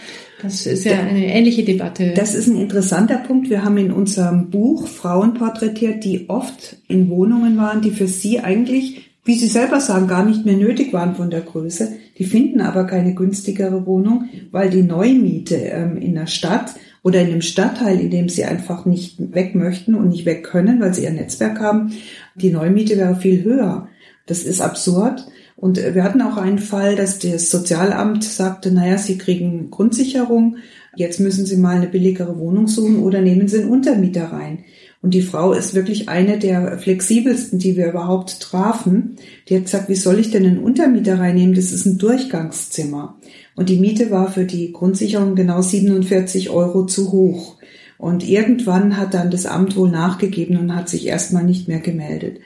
[0.42, 2.12] Das ist ja eine ähnliche Debatte.
[2.16, 3.51] Das ist ein interessanter Punkt.
[3.51, 8.40] Wir haben in unserem Buch Frauen porträtiert, die oft in Wohnungen waren, die für sie
[8.40, 11.93] eigentlich wie Sie selber sagen, gar nicht mehr nötig waren von der Größe.
[12.19, 17.29] Die finden aber keine günstigere Wohnung, weil die Neumiete ähm, in der Stadt oder in
[17.29, 21.05] dem Stadtteil, in dem sie einfach nicht weg möchten und nicht weg können, weil sie
[21.05, 21.93] ihr Netzwerk haben,
[22.35, 23.89] die Neumiete wäre viel höher.
[24.27, 25.27] Das ist absurd.
[25.57, 30.57] Und äh, wir hatten auch einen Fall, dass das Sozialamt sagte, naja, Sie kriegen Grundsicherung,
[30.97, 34.65] jetzt müssen Sie mal eine billigere Wohnung suchen oder nehmen Sie einen Untermieter rein.
[35.05, 39.17] Und die Frau ist wirklich eine der flexibelsten, die wir überhaupt trafen.
[39.47, 41.55] Die hat gesagt, wie soll ich denn einen Untermieter reinnehmen?
[41.55, 43.19] Das ist ein Durchgangszimmer.
[43.55, 47.59] Und die Miete war für die Grundsicherung genau 47 Euro zu hoch.
[47.99, 52.38] Und irgendwann hat dann das Amt wohl nachgegeben und hat sich erstmal nicht mehr gemeldet.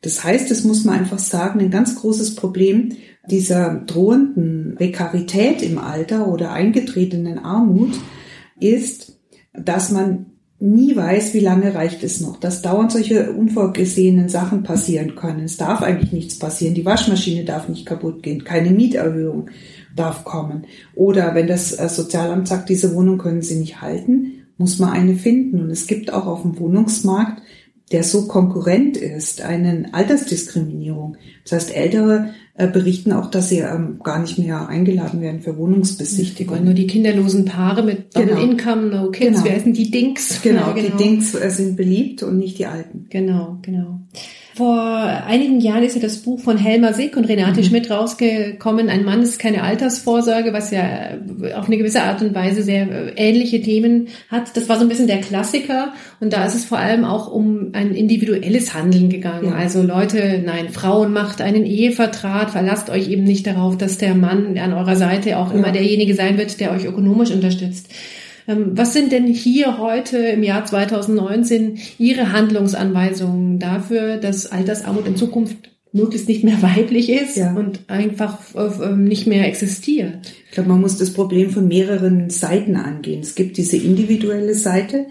[0.00, 2.92] Das heißt, es muss man einfach sagen, ein ganz großes Problem
[3.28, 7.92] dieser drohenden Prekarität im Alter oder eingetretenen Armut
[8.58, 9.18] ist,
[9.52, 15.14] dass man nie weiß, wie lange reicht es noch, dass dauernd solche unvorgesehenen Sachen passieren
[15.14, 15.44] können.
[15.44, 16.74] Es darf eigentlich nichts passieren.
[16.74, 18.44] Die Waschmaschine darf nicht kaputt gehen.
[18.44, 19.50] Keine Mieterhöhung
[19.94, 20.64] darf kommen.
[20.94, 25.14] Oder wenn das äh, Sozialamt sagt, diese Wohnung können Sie nicht halten, muss man eine
[25.14, 25.60] finden.
[25.60, 27.40] Und es gibt auch auf dem Wohnungsmarkt
[27.92, 31.16] der so konkurrent ist, eine Altersdiskriminierung.
[31.44, 35.56] Das heißt, Ältere äh, berichten auch, dass sie ähm, gar nicht mehr eingeladen werden für
[35.56, 36.64] Wohnungsbesichtigungen.
[36.64, 38.42] Nur die kinderlosen Paare mit Double genau.
[38.42, 39.44] Income, No Kids, genau.
[39.44, 40.42] wer sind die Dinks?
[40.42, 40.88] Genau, ja, genau.
[40.88, 43.06] die Dinks äh, sind beliebt und nicht die Alten.
[43.08, 44.00] Genau, genau.
[44.58, 47.64] Vor einigen Jahren ist ja das Buch von Helma Sick und Renate mhm.
[47.64, 48.88] Schmidt rausgekommen.
[48.88, 50.82] Ein Mann ist keine Altersvorsorge, was ja
[51.54, 54.56] auf eine gewisse Art und Weise sehr äh, ähnliche Themen hat.
[54.56, 55.92] Das war so ein bisschen der Klassiker.
[56.18, 59.50] Und da ist es vor allem auch um ein individuelles Handeln gegangen.
[59.50, 59.54] Ja.
[59.54, 64.58] Also Leute, nein, Frauen macht einen Ehevertrag, verlasst euch eben nicht darauf, dass der Mann
[64.58, 67.92] an eurer Seite auch immer derjenige sein wird, der euch ökonomisch unterstützt.
[68.48, 75.16] Ähm, was sind denn hier heute im Jahr 2019 Ihre Handlungsanweisungen dafür, dass Altersarmut in
[75.16, 77.54] Zukunft möglichst nicht mehr weiblich ist ja.
[77.54, 80.32] und einfach äh, nicht mehr existiert?
[80.46, 83.20] Ich glaube, man muss das Problem von mehreren Seiten angehen.
[83.20, 85.06] Es gibt diese individuelle Seite,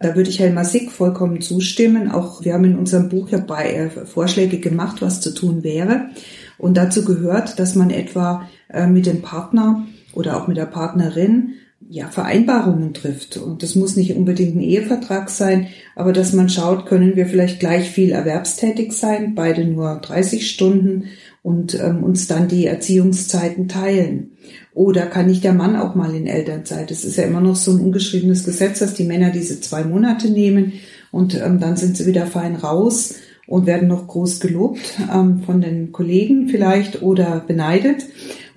[0.00, 2.10] da würde ich Helma Sick vollkommen zustimmen.
[2.10, 6.08] Auch wir haben in unserem Buch ja bei äh, Vorschläge gemacht, was zu tun wäre.
[6.56, 11.54] Und dazu gehört, dass man etwa äh, mit dem Partner oder auch mit der Partnerin
[11.90, 13.38] ja, Vereinbarungen trifft.
[13.38, 17.60] Und das muss nicht unbedingt ein Ehevertrag sein, aber dass man schaut, können wir vielleicht
[17.60, 21.04] gleich viel erwerbstätig sein, beide nur 30 Stunden
[21.42, 24.32] und ähm, uns dann die Erziehungszeiten teilen.
[24.74, 26.90] Oder kann nicht der Mann auch mal in Elternzeit?
[26.90, 30.30] Es ist ja immer noch so ein ungeschriebenes Gesetz, dass die Männer diese zwei Monate
[30.30, 30.74] nehmen
[31.10, 33.14] und ähm, dann sind sie wieder fein raus
[33.46, 38.04] und werden noch groß gelobt ähm, von den Kollegen vielleicht oder beneidet.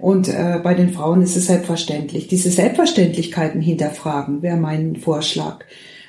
[0.02, 2.28] Und äh, bei den Frauen ist es selbstverständlich.
[2.28, 5.64] Diese Selbstverständlichkeiten hinterfragen wäre mein Vorschlag.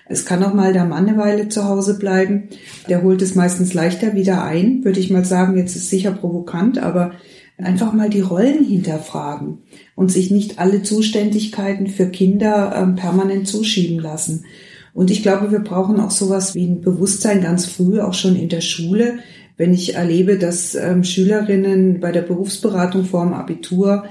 [0.09, 2.49] Es kann auch mal der Mann eine Weile zu Hause bleiben.
[2.89, 5.59] Der holt es meistens leichter wieder ein, würde ich mal sagen.
[5.59, 7.13] Jetzt ist sicher provokant, aber
[7.59, 9.59] einfach mal die Rollen hinterfragen
[9.95, 14.47] und sich nicht alle Zuständigkeiten für Kinder ähm, permanent zuschieben lassen.
[14.95, 18.49] Und ich glaube, wir brauchen auch sowas wie ein Bewusstsein ganz früh, auch schon in
[18.49, 19.19] der Schule,
[19.57, 24.05] wenn ich erlebe, dass ähm, Schülerinnen bei der Berufsberatung vor dem Abitur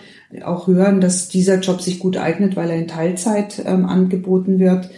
[0.43, 4.89] auch hören, dass dieser Job sich gut eignet, weil er in Teilzeit ähm, angeboten wird,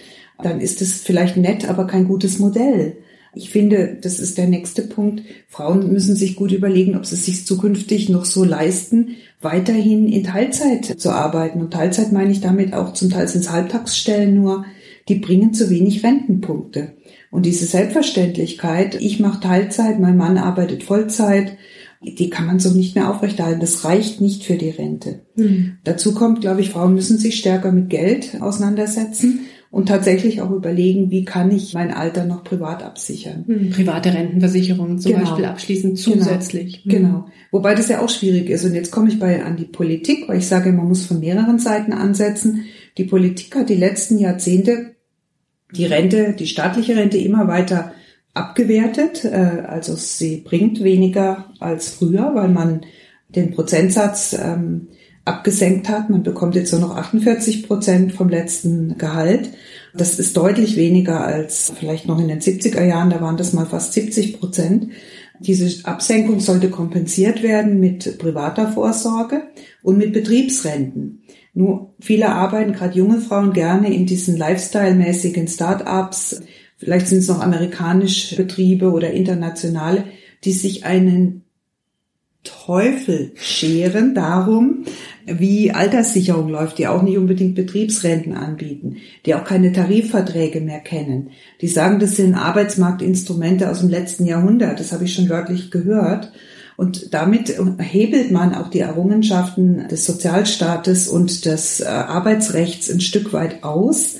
[0.41, 2.97] dann ist es vielleicht nett, aber kein gutes Modell.
[3.35, 5.23] Ich finde, das ist der nächste Punkt.
[5.47, 10.23] Frauen müssen sich gut überlegen, ob sie es sich zukünftig noch so leisten, weiterhin in
[10.23, 11.59] Teilzeit zu arbeiten.
[11.59, 14.65] Und Teilzeit meine ich damit auch zum Teil ins Halbtagsstellen nur.
[15.09, 16.93] Die bringen zu wenig Rentenpunkte.
[17.33, 21.57] Und diese Selbstverständlichkeit, ich mache Teilzeit, mein Mann arbeitet Vollzeit,
[21.99, 23.59] die kann man so nicht mehr aufrechterhalten.
[23.59, 25.21] Das reicht nicht für die Rente.
[25.35, 25.77] Mhm.
[25.83, 31.09] Dazu kommt, glaube ich, Frauen müssen sich stärker mit Geld auseinandersetzen und tatsächlich auch überlegen,
[31.09, 33.45] wie kann ich mein Alter noch privat absichern.
[33.47, 33.71] Mhm.
[33.71, 35.23] Private Rentenversicherungen zum genau.
[35.23, 36.03] Beispiel abschließen genau.
[36.03, 36.83] zusätzlich.
[36.83, 36.99] Genau.
[36.99, 37.11] Mhm.
[37.13, 37.25] genau.
[37.49, 38.63] Wobei das ja auch schwierig ist.
[38.63, 41.57] Und jetzt komme ich bei an die Politik, weil ich sage, man muss von mehreren
[41.57, 42.65] Seiten ansetzen.
[42.99, 44.93] Die Politik hat die letzten Jahrzehnte
[45.75, 47.93] die Rente, die staatliche Rente immer weiter
[48.33, 49.25] abgewertet.
[49.25, 52.81] Äh, also sie bringt weniger als früher, weil man
[53.29, 54.89] den Prozentsatz ähm,
[55.25, 56.09] abgesenkt hat.
[56.09, 59.49] Man bekommt jetzt nur noch 48 Prozent vom letzten Gehalt.
[59.95, 63.65] Das ist deutlich weniger als vielleicht noch in den 70er Jahren, da waren das mal
[63.65, 64.89] fast 70 Prozent.
[65.39, 69.43] Diese Absenkung sollte kompensiert werden mit privater Vorsorge
[69.81, 71.22] und mit Betriebsrenten.
[71.53, 76.41] Nur viele arbeiten, gerade junge Frauen, gerne in diesen Lifestyle-mäßigen Start-ups.
[76.77, 80.05] Vielleicht sind es noch amerikanische Betriebe oder internationale,
[80.43, 81.43] die sich einen
[82.43, 84.83] Teufel scheren darum,
[85.25, 91.29] wie Alterssicherung läuft, die auch nicht unbedingt Betriebsrenten anbieten, die auch keine Tarifverträge mehr kennen.
[91.61, 94.79] Die sagen, das sind Arbeitsmarktinstrumente aus dem letzten Jahrhundert.
[94.79, 96.33] Das habe ich schon wörtlich gehört.
[96.77, 103.33] Und damit hebelt man auch die Errungenschaften des Sozialstaates und des äh, Arbeitsrechts ein Stück
[103.33, 104.17] weit aus,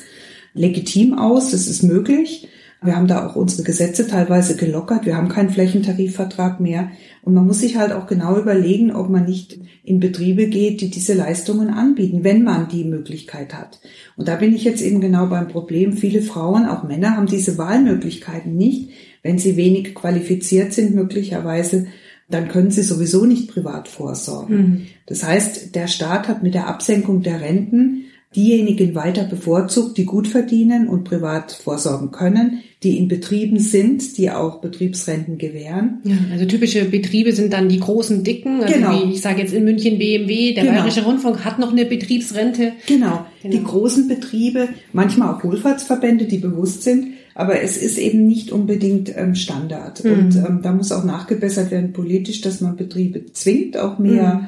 [0.54, 2.48] legitim aus, das ist möglich.
[2.84, 5.06] Wir haben da auch unsere Gesetze teilweise gelockert.
[5.06, 6.92] Wir haben keinen Flächentarifvertrag mehr.
[7.22, 10.90] Und man muss sich halt auch genau überlegen, ob man nicht in Betriebe geht, die
[10.90, 13.80] diese Leistungen anbieten, wenn man die Möglichkeit hat.
[14.18, 15.94] Und da bin ich jetzt eben genau beim Problem.
[15.94, 18.90] Viele Frauen, auch Männer, haben diese Wahlmöglichkeiten nicht,
[19.22, 21.88] wenn sie wenig qualifiziert sind, möglicherweise
[22.30, 24.58] dann können sie sowieso nicht privat vorsorgen.
[24.58, 24.82] Mhm.
[25.06, 28.06] Das heißt, der Staat hat mit der Absenkung der Renten
[28.36, 34.32] diejenigen weiter bevorzugt, die gut verdienen und privat vorsorgen können, die in Betrieben sind, die
[34.32, 36.02] auch Betriebsrenten gewähren.
[36.04, 38.92] Ja, also typische Betriebe sind dann die großen Dicken, also genau.
[38.92, 40.78] wie ich sage jetzt in München BMW, der genau.
[40.78, 42.74] Bayerische Rundfunk hat noch eine Betriebsrente.
[42.88, 43.26] Genau.
[43.42, 48.52] genau, die großen Betriebe, manchmal auch Wohlfahrtsverbände, die bewusst sind, aber es ist eben nicht
[48.52, 50.04] unbedingt ähm, Standard.
[50.04, 50.12] Mhm.
[50.12, 54.48] Und ähm, da muss auch nachgebessert werden politisch, dass man Betriebe zwingt, auch mehr mhm.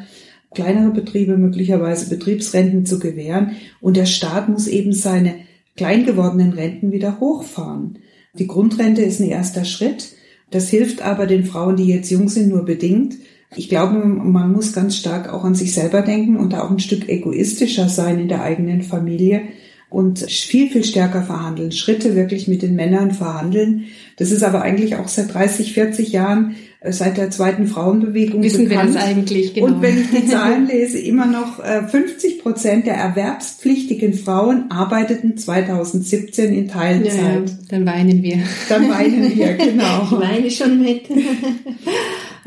[0.53, 3.51] kleinere Betriebe möglicherweise Betriebsrenten zu gewähren.
[3.81, 5.35] Und der Staat muss eben seine
[5.75, 7.99] klein gewordenen Renten wieder hochfahren.
[8.37, 10.13] Die Grundrente ist ein erster Schritt.
[10.51, 13.15] Das hilft aber den Frauen, die jetzt jung sind, nur bedingt.
[13.55, 16.79] Ich glaube, man muss ganz stark auch an sich selber denken und da auch ein
[16.79, 19.41] Stück egoistischer sein in der eigenen Familie
[19.89, 23.85] und viel, viel stärker verhandeln, Schritte wirklich mit den Männern verhandeln,
[24.17, 28.67] Das ist aber eigentlich auch seit 30, 40 Jahren, äh, seit der zweiten Frauenbewegung Wissen
[28.67, 28.93] bekannt.
[28.93, 29.67] wir das eigentlich, genau.
[29.67, 35.37] Und wenn ich die Zahlen lese, immer noch 50 äh, Prozent der erwerbspflichtigen Frauen arbeiteten
[35.37, 37.49] 2017 in Teilzeit.
[37.49, 38.39] Ja, dann weinen wir.
[38.69, 40.03] Dann weinen wir, genau.
[40.03, 41.03] Ich weine schon mit.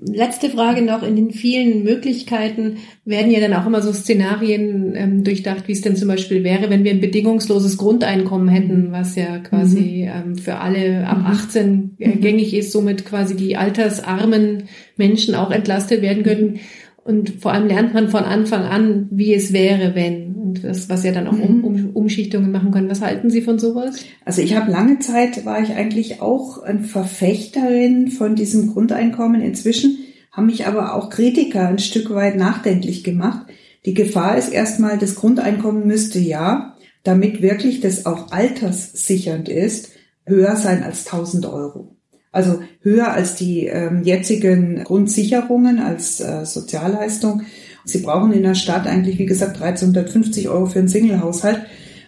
[0.00, 1.02] letzte Frage noch.
[1.02, 5.80] In den vielen Möglichkeiten werden ja dann auch immer so Szenarien ähm, durchdacht, wie es
[5.80, 10.30] denn zum Beispiel wäre, wenn wir ein bedingungsloses Grundeinkommen hätten, was ja quasi mhm.
[10.30, 12.20] ähm, für alle ab 18 äh, mhm.
[12.20, 14.64] gängig ist, somit quasi die altersarmen
[14.96, 16.60] Menschen auch entlastet werden können.
[17.04, 20.37] Und vor allem lernt man von Anfang an, wie es wäre, wenn.
[20.48, 22.88] Und das, was ja dann auch um, um, Umschichtungen machen können.
[22.88, 23.96] Was halten Sie von sowas?
[24.24, 29.42] Also ich habe lange Zeit, war ich eigentlich auch ein Verfechterin von diesem Grundeinkommen.
[29.42, 29.98] Inzwischen
[30.32, 33.46] haben mich aber auch Kritiker ein Stück weit nachdenklich gemacht.
[33.84, 39.90] Die Gefahr ist erstmal, das Grundeinkommen müsste ja, damit wirklich das auch alterssichernd ist,
[40.24, 41.94] höher sein als 1000 Euro.
[42.32, 47.42] Also höher als die ähm, jetzigen Grundsicherungen als äh, Sozialleistung.
[47.88, 51.60] Sie brauchen in der Stadt eigentlich, wie gesagt, 1350 Euro für einen Singlehaushalt.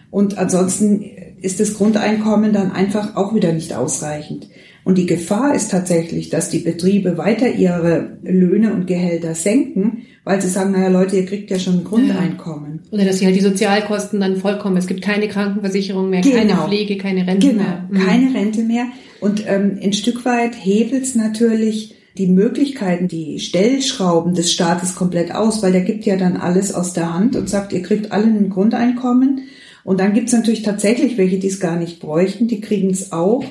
[0.09, 1.03] Und ansonsten
[1.41, 4.47] ist das Grundeinkommen dann einfach auch wieder nicht ausreichend.
[4.83, 10.41] Und die Gefahr ist tatsächlich, dass die Betriebe weiter ihre Löhne und Gehälter senken, weil
[10.41, 12.81] sie sagen, naja Leute, ihr kriegt ja schon ein Grundeinkommen.
[12.91, 16.35] Oder dass sie halt die Sozialkosten dann vollkommen, es gibt keine Krankenversicherung mehr, genau.
[16.35, 17.87] keine Pflege, keine Rente genau, mehr.
[17.89, 17.97] Mhm.
[17.99, 18.85] keine Rente mehr.
[19.19, 25.33] Und ähm, ein Stück weit hebelt es natürlich die Möglichkeiten, die Stellschrauben des Staates komplett
[25.33, 28.25] aus, weil der gibt ja dann alles aus der Hand und sagt, ihr kriegt alle
[28.25, 29.41] ein Grundeinkommen.
[29.83, 33.11] Und dann gibt es natürlich tatsächlich welche, die es gar nicht bräuchten, die kriegen es
[33.11, 33.43] auch.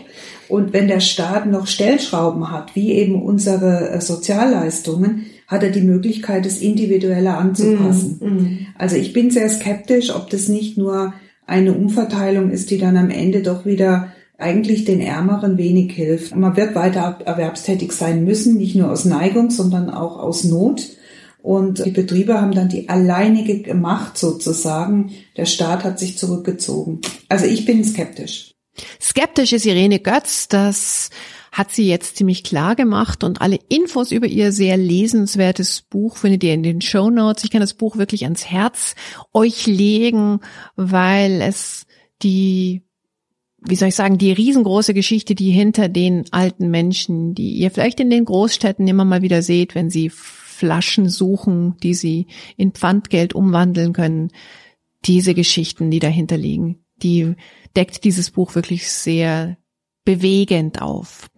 [0.48, 5.80] Und wenn der Staat noch Stellschrauben hat, wie eben unsere äh, Sozialleistungen, hat er die
[5.80, 8.18] Möglichkeit, es individueller anzupassen.
[8.20, 8.58] Mm, mm.
[8.78, 11.12] Also ich bin sehr skeptisch, ob das nicht nur
[11.46, 16.34] eine Umverteilung ist, die dann am Ende doch wieder eigentlich den Ärmeren wenig hilft.
[16.34, 20.88] Man wird weiter erwerbstätig sein müssen, nicht nur aus Neigung, sondern auch aus Not.
[21.42, 25.12] Und die Betriebe haben dann die alleinige Macht sozusagen.
[25.36, 27.00] Der Staat hat sich zurückgezogen.
[27.28, 28.52] Also ich bin skeptisch.
[29.00, 31.10] Skeptisch ist Irene Götz, das
[31.52, 36.44] hat sie jetzt ziemlich klar gemacht und alle Infos über ihr sehr lesenswertes Buch findet
[36.44, 37.42] ihr in den Show Notes.
[37.42, 38.94] Ich kann das Buch wirklich ans Herz
[39.32, 40.40] euch legen,
[40.76, 41.86] weil es
[42.22, 42.82] die
[43.62, 48.00] wie soll ich sagen, die riesengroße Geschichte, die hinter den alten Menschen, die ihr vielleicht
[48.00, 53.34] in den Großstädten immer mal wieder seht, wenn sie Flaschen suchen, die sie in Pfandgeld
[53.34, 54.30] umwandeln können,
[55.04, 57.34] diese Geschichten, die dahinter liegen, die
[57.76, 59.56] deckt dieses Buch wirklich sehr
[60.04, 61.28] bewegend auf.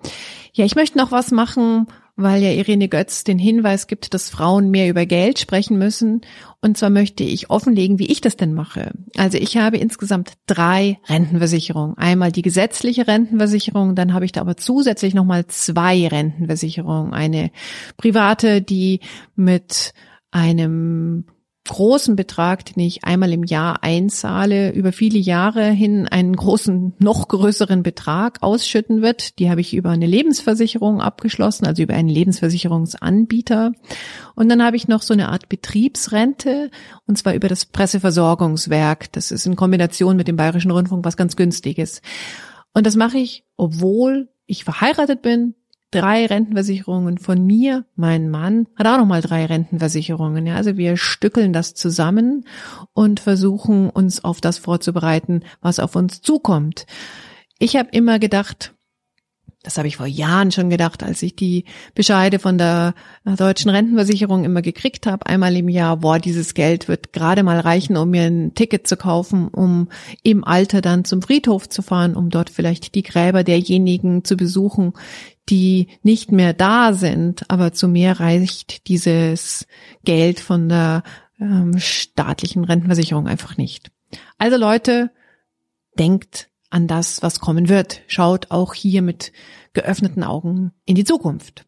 [0.53, 4.71] Ja, ich möchte noch was machen, weil ja Irene Götz den Hinweis gibt, dass Frauen
[4.71, 6.21] mehr über Geld sprechen müssen.
[6.61, 8.93] Und zwar möchte ich offenlegen, wie ich das denn mache.
[9.17, 11.97] Also ich habe insgesamt drei Rentenversicherungen.
[11.97, 17.15] Einmal die gesetzliche Rentenversicherung, dann habe ich da aber zusätzlich nochmal zwei Rentenversicherungen.
[17.15, 17.51] Eine
[17.97, 19.01] private, die
[19.35, 19.95] mit
[20.31, 21.25] einem
[21.65, 27.29] großen Betrag, den ich einmal im Jahr einzahle, über viele Jahre hin einen großen, noch
[27.29, 29.39] größeren Betrag ausschütten wird.
[29.39, 33.73] Die habe ich über eine Lebensversicherung abgeschlossen, also über einen Lebensversicherungsanbieter.
[34.35, 36.71] Und dann habe ich noch so eine Art Betriebsrente,
[37.07, 39.13] und zwar über das Presseversorgungswerk.
[39.13, 42.03] Das ist in Kombination mit dem Bayerischen Rundfunk was ganz günstiges.
[42.75, 45.55] Und das mache ich, obwohl ich verheiratet bin,
[45.93, 47.85] drei Rentenversicherungen von mir.
[47.95, 50.47] Mein Mann hat auch nochmal drei Rentenversicherungen.
[50.47, 52.45] Ja, also wir stückeln das zusammen
[52.93, 56.87] und versuchen uns auf das vorzubereiten, was auf uns zukommt.
[57.61, 58.75] Ich habe immer gedacht,
[59.63, 64.45] das habe ich vor Jahren schon gedacht, als ich die Bescheide von der deutschen Rentenversicherung
[64.45, 68.25] immer gekriegt habe, einmal im Jahr, boah, dieses Geld wird gerade mal reichen, um mir
[68.25, 69.89] ein Ticket zu kaufen, um
[70.25, 74.95] im Alter dann zum Friedhof zu fahren, um dort vielleicht die Gräber derjenigen zu besuchen,
[75.49, 79.67] die nicht mehr da sind, aber zu mehr reicht dieses
[80.05, 81.03] Geld von der
[81.41, 83.91] ähm, staatlichen Rentenversicherung einfach nicht.
[84.39, 85.11] Also Leute,
[85.99, 88.03] denkt an das, was kommen wird.
[88.07, 89.33] Schaut auch hier mit
[89.73, 91.67] geöffneten Augen in die Zukunft.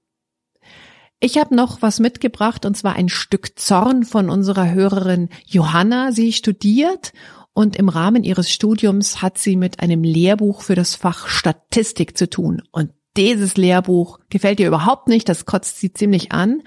[1.21, 6.13] Ich habe noch was mitgebracht und zwar ein Stück Zorn von unserer Hörerin Johanna.
[6.13, 7.13] Sie studiert
[7.53, 12.29] und im Rahmen ihres Studiums hat sie mit einem Lehrbuch für das Fach Statistik zu
[12.29, 12.63] tun.
[12.73, 16.63] Und dieses Lehrbuch gefällt ihr überhaupt nicht, das kotzt sie ziemlich an.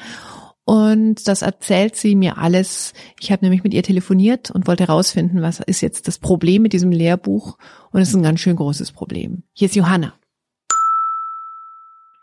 [0.66, 2.94] Und das erzählt sie mir alles.
[3.22, 6.74] Ich habe nämlich mit ihr telefoniert und wollte herausfinden, was ist jetzt das Problem mit
[6.74, 7.58] diesem Lehrbuch.
[7.92, 9.44] Und es ist ein ganz schön großes Problem.
[9.54, 10.14] Hier ist Johanna.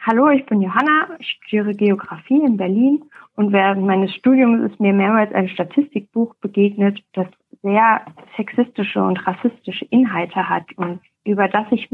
[0.07, 3.05] Hallo, ich bin Johanna, ich studiere Geografie in Berlin
[3.37, 7.27] und während meines Studiums ist mir mehrmals ein Statistikbuch begegnet, das
[7.63, 8.03] sehr
[8.37, 11.91] sexistische und rassistische Inhalte hat und über das ich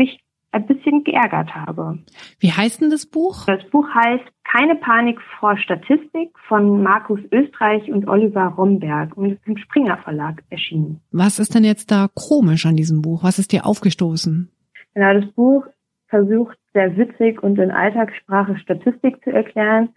[0.53, 1.98] ein bisschen geärgert habe.
[2.38, 3.46] Wie heißt denn das Buch?
[3.46, 9.46] Das Buch heißt Keine Panik vor Statistik von Markus Österreich und Oliver Romberg und ist
[9.46, 11.01] im Springer Verlag erschienen.
[11.12, 13.22] Was ist denn jetzt da komisch an diesem Buch?
[13.22, 14.51] Was ist dir aufgestoßen?
[14.94, 15.66] Genau, das Buch
[16.09, 19.90] versucht sehr witzig und in Alltagssprache Statistik zu erklären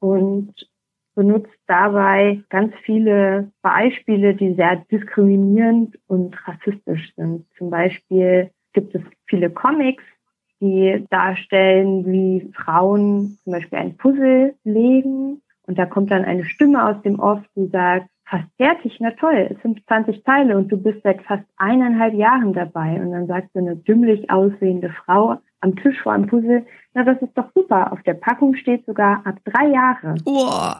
[0.00, 0.54] und
[1.14, 7.46] benutzt dabei ganz viele Beispiele, die sehr diskriminierend und rassistisch sind.
[7.58, 10.02] Zum Beispiel gibt es viele Comics,
[10.60, 16.84] die darstellen, wie Frauen zum Beispiel ein Puzzle legen und da kommt dann eine Stimme
[16.84, 20.76] aus dem Off, die sagt, fast fertig, na toll, es sind 20 Teile und du
[20.76, 23.00] bist seit fast eineinhalb Jahren dabei.
[23.00, 26.64] Und dann sagt so eine dümmlich aussehende Frau am Tisch vor einem Puzzle,
[26.94, 30.14] na das ist doch super, auf der Packung steht sogar ab drei Jahre.
[30.24, 30.72] Oh.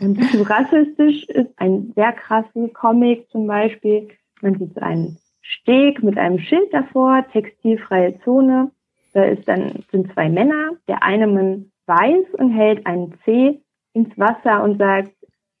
[0.00, 4.08] Und zu rassistisch ist ein sehr krasser Comic zum Beispiel,
[4.42, 8.70] man sieht so einen Steg mit einem Schild davor, textilfreie Zone.
[9.12, 10.72] Da ist dann, sind zwei Männer.
[10.88, 13.60] Der eine Mann weiß und hält einen Zeh
[13.92, 15.12] ins Wasser und sagt,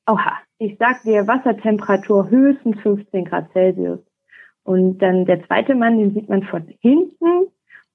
[0.06, 4.00] oha, ich sag dir Wassertemperatur höchstens 15 Grad Celsius.
[4.64, 7.48] Und dann der zweite Mann, den sieht man von hinten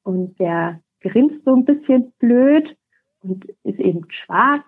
[0.03, 2.75] und der grinst so ein bisschen blöd
[3.23, 4.63] und ist eben schwarz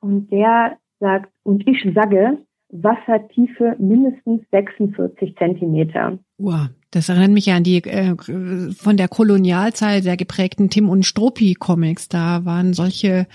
[0.00, 2.38] und der sagt, und ich sage,
[2.70, 6.18] Wassertiefe mindestens 46 Zentimeter.
[6.38, 8.16] Wow, das erinnert mich ja an die äh,
[8.72, 12.08] von der Kolonialzeit sehr geprägten Tim und Struppi Comics.
[12.08, 13.26] Da waren solche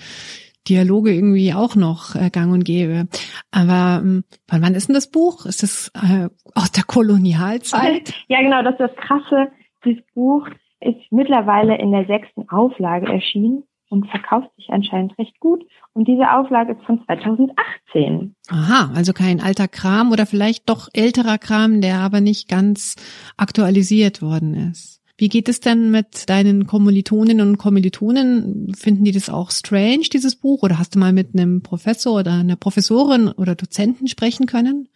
[0.68, 3.08] Dialoge irgendwie auch noch äh, gang und gäbe.
[3.50, 5.46] Aber ähm, wann ist denn das Buch?
[5.46, 8.14] Ist das äh, aus der Kolonialzeit?
[8.28, 9.48] Ja, genau, das ist das Krasse.
[9.84, 10.48] Dieses Buch
[10.80, 15.64] ist mittlerweile in der sechsten Auflage erschienen und verkauft sich anscheinend recht gut.
[15.92, 18.34] Und diese Auflage ist von 2018.
[18.48, 22.96] Aha, also kein alter Kram oder vielleicht doch älterer Kram, der aber nicht ganz
[23.36, 25.02] aktualisiert worden ist.
[25.18, 28.72] Wie geht es denn mit deinen Kommilitoninnen und Kommilitonen?
[28.74, 30.62] Finden die das auch strange, dieses Buch?
[30.62, 34.88] Oder hast du mal mit einem Professor oder einer Professorin oder Dozenten sprechen können?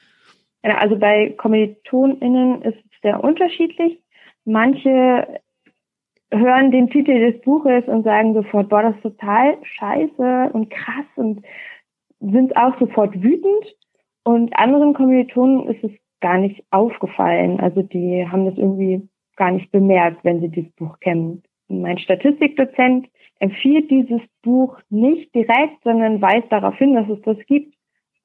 [0.62, 4.00] Also bei KommilitonInnen ist es sehr unterschiedlich.
[4.44, 5.40] Manche
[6.32, 11.06] hören den Titel des Buches und sagen sofort, boah, das ist total scheiße und krass
[11.16, 11.44] und
[12.20, 13.76] sind auch sofort wütend.
[14.24, 17.60] Und anderen Kommilitonen ist es gar nicht aufgefallen.
[17.60, 21.42] Also die haben das irgendwie gar nicht bemerkt, wenn sie dieses Buch kennen.
[21.68, 23.08] Mein Statistikdozent
[23.38, 27.75] empfiehlt dieses Buch nicht direkt, sondern weist darauf hin, dass es das gibt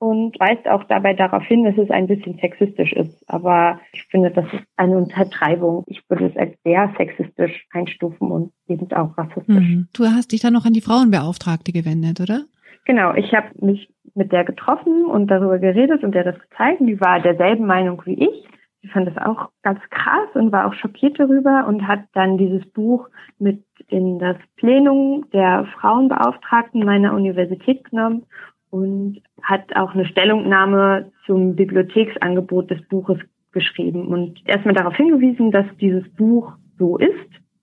[0.01, 3.23] und weist auch dabei darauf hin, dass es ein bisschen sexistisch ist.
[3.29, 5.83] Aber ich finde, das ist eine Untertreibung.
[5.85, 9.45] Ich würde es als sehr sexistisch einstufen und eben auch rassistisch.
[9.47, 9.89] Mhm.
[9.93, 12.45] Du hast dich dann noch an die Frauenbeauftragte gewendet, oder?
[12.85, 16.79] Genau, ich habe mich mit der getroffen und darüber geredet und der das gezeigt.
[16.81, 18.47] Die war derselben Meinung wie ich.
[18.81, 22.65] Sie fand das auch ganz krass und war auch schockiert darüber und hat dann dieses
[22.71, 28.25] Buch mit in das Plenum der Frauenbeauftragten meiner Universität genommen
[28.71, 33.19] und hat auch eine Stellungnahme zum Bibliotheksangebot des Buches
[33.51, 37.11] geschrieben und erstmal darauf hingewiesen, dass dieses Buch so ist,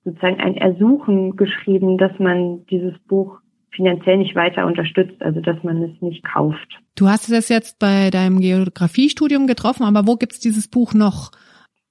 [0.04, 3.40] sozusagen ein Ersuchen geschrieben, dass man dieses Buch
[3.70, 6.78] finanziell nicht weiter unterstützt, also dass man es nicht kauft.
[6.94, 11.30] Du hast es jetzt bei deinem Geografiestudium getroffen, aber wo gibt es dieses Buch noch?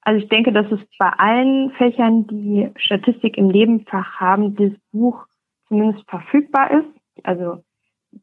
[0.01, 5.25] Also ich denke, dass es bei allen Fächern, die Statistik im Nebenfach haben, dieses Buch
[5.67, 7.25] zumindest verfügbar ist.
[7.25, 7.63] Also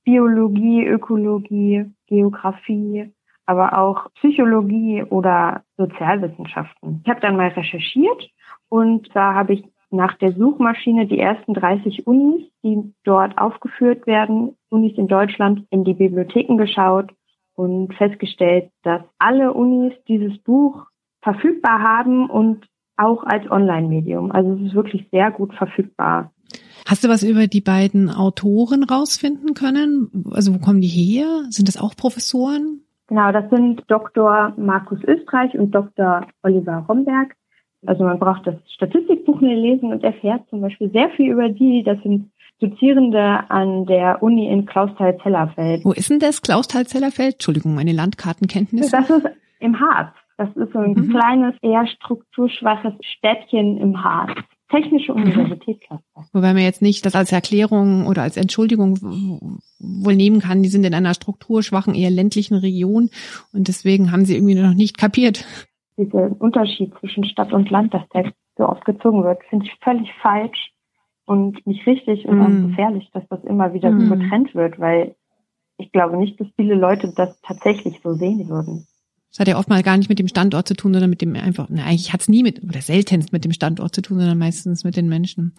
[0.05, 3.13] Biologie, Ökologie, Geografie,
[3.47, 7.03] aber auch Psychologie oder Sozialwissenschaften.
[7.05, 8.31] Ich habe dann mal recherchiert
[8.69, 14.57] und da habe ich nach der Suchmaschine die ersten 30 Unis, die dort aufgeführt werden,
[14.69, 17.13] Unis in Deutschland, in die Bibliotheken geschaut
[17.55, 20.87] und festgestellt, dass alle Unis dieses Buch
[21.23, 22.67] verfügbar haben und
[22.97, 24.33] auch als Online-Medium.
[24.33, 26.33] Also es ist wirklich sehr gut verfügbar.
[26.87, 30.25] Hast du was über die beiden Autoren rausfinden können?
[30.33, 31.45] Also wo kommen die her?
[31.49, 32.81] Sind das auch Professoren?
[33.09, 34.55] Genau, das sind Dr.
[34.57, 36.27] Markus Österreich und Dr.
[36.43, 37.35] Oliver Romberg.
[37.87, 41.83] Also man braucht das Statistikbuch nicht lesen und erfährt zum Beispiel sehr viel über die.
[41.85, 42.31] Das sind
[42.61, 45.85] Dozierende an der Uni in Klausthal-Zellerfeld.
[45.85, 47.35] Wo ist denn das Klausthal-Zellerfeld?
[47.35, 48.91] Entschuldigung, meine Landkartenkenntnisse.
[48.91, 49.27] Das ist
[49.59, 50.15] im Harz.
[50.37, 51.11] Das ist so ein mhm.
[51.11, 54.33] kleines, eher strukturschwaches Städtchen im Harz.
[54.71, 55.23] Technische mhm.
[55.23, 56.25] Universität Klausthal.
[56.33, 58.99] Wobei man jetzt nicht das als Erklärung oder als Entschuldigung
[59.79, 63.11] wohl nehmen kann, die sind in einer strukturschwachen, eher ländlichen Region
[63.53, 65.45] und deswegen haben sie irgendwie noch nicht kapiert.
[65.97, 70.13] Dieser Unterschied zwischen Stadt und Land, dass der so oft gezogen wird, finde ich völlig
[70.23, 70.73] falsch
[71.27, 72.43] und nicht richtig und mm.
[72.43, 72.69] auch mhm.
[72.69, 74.01] gefährlich, dass das immer wieder mm.
[74.01, 75.15] so getrennt wird, weil
[75.79, 78.87] ich glaube nicht, dass viele Leute das tatsächlich so sehen würden.
[79.35, 81.35] Es hat ja oft mal gar nicht mit dem Standort zu tun, sondern mit dem
[81.35, 84.39] einfach, na, eigentlich hat es nie mit, oder seltenst mit dem Standort zu tun, sondern
[84.39, 85.55] meistens mit den Menschen.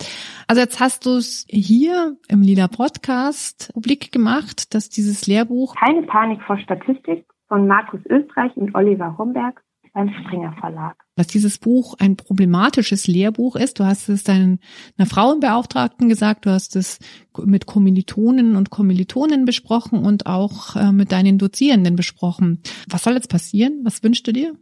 [0.47, 6.03] Also jetzt hast du es hier im Lila Podcast publik gemacht, dass dieses Lehrbuch Keine
[6.03, 9.61] Panik vor Statistik von Markus Österreich und Oliver Homberg
[9.95, 10.97] beim Springer Verlag.
[11.15, 13.79] Dass dieses Buch ein problematisches Lehrbuch ist.
[13.79, 14.59] Du hast es deiner
[15.07, 16.99] Frauenbeauftragten gesagt, du hast es
[17.43, 22.61] mit Kommilitonen und Kommilitonen besprochen und auch äh, mit deinen Dozierenden besprochen.
[22.89, 23.79] Was soll jetzt passieren?
[23.83, 24.53] Was wünschst du dir?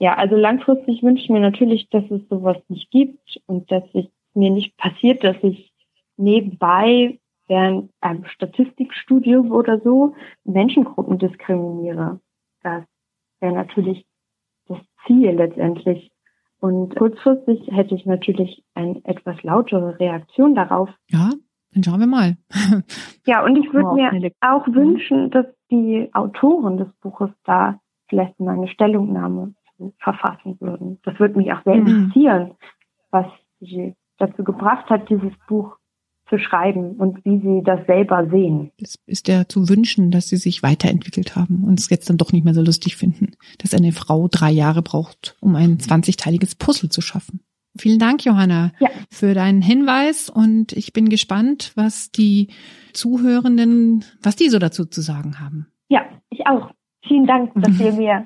[0.00, 4.06] Ja, also langfristig wünsche ich mir natürlich, dass es sowas nicht gibt und dass es
[4.32, 5.72] mir nicht passiert, dass ich
[6.16, 12.20] nebenbei während einem Statistikstudium oder so Menschengruppen diskriminiere.
[12.62, 12.84] Das
[13.40, 14.06] wäre natürlich
[15.06, 16.10] Ziel letztendlich.
[16.60, 20.88] Und kurzfristig hätte ich natürlich eine etwas lautere Reaktion darauf.
[21.10, 21.30] Ja,
[21.72, 22.36] dann schauen wir mal.
[23.26, 28.38] ja, und ich würde oh, mir auch wünschen, dass die Autoren des Buches da vielleicht
[28.40, 29.54] mal eine Stellungnahme
[29.98, 31.00] verfassen würden.
[31.02, 31.86] Das würde mich auch sehr mhm.
[31.86, 32.52] interessieren,
[33.10, 33.26] was
[33.60, 35.76] sie dazu gebracht hat, dieses Buch
[36.34, 38.70] zu schreiben und wie sie das selber sehen.
[38.80, 42.32] Es ist ja zu wünschen, dass sie sich weiterentwickelt haben und es jetzt dann doch
[42.32, 46.90] nicht mehr so lustig finden, dass eine Frau drei Jahre braucht, um ein 20-teiliges Puzzle
[46.90, 47.40] zu schaffen.
[47.76, 48.88] Vielen Dank, Johanna, ja.
[49.10, 52.48] für deinen Hinweis und ich bin gespannt, was die
[52.92, 55.66] Zuhörenden, was die so dazu zu sagen haben.
[55.88, 56.70] Ja, ich auch.
[57.06, 58.24] Vielen Dank, dass ihr mir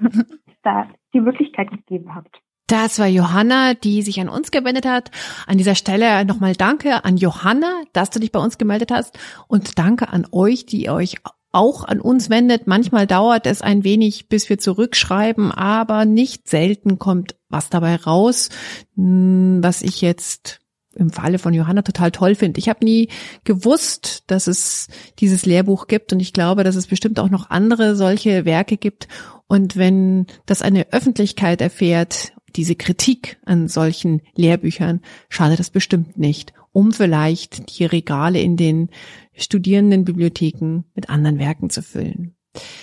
[0.62, 2.36] da die Möglichkeit gegeben habt.
[2.68, 5.10] Das war Johanna, die sich an uns gewendet hat.
[5.46, 9.78] An dieser Stelle nochmal danke an Johanna, dass du dich bei uns gemeldet hast und
[9.78, 11.16] danke an euch, die euch
[11.50, 12.66] auch an uns wendet.
[12.66, 18.50] Manchmal dauert es ein wenig, bis wir zurückschreiben, aber nicht selten kommt was dabei raus,
[18.96, 20.60] hm, was ich jetzt
[20.94, 22.58] im Falle von Johanna total toll finde.
[22.58, 23.08] Ich habe nie
[23.44, 24.88] gewusst, dass es
[25.20, 29.08] dieses Lehrbuch gibt und ich glaube, dass es bestimmt auch noch andere solche Werke gibt.
[29.46, 36.52] Und wenn das eine Öffentlichkeit erfährt diese Kritik an solchen Lehrbüchern schadet das bestimmt nicht,
[36.72, 38.90] um vielleicht die Regale in den
[39.34, 42.34] Studierendenbibliotheken mit anderen Werken zu füllen.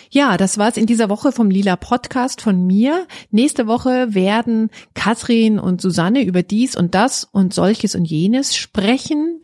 [0.09, 3.05] Ja, das war's in dieser Woche vom Lila Podcast von mir.
[3.31, 9.41] Nächste Woche werden Katrin und Susanne über dies und das und solches und jenes sprechen.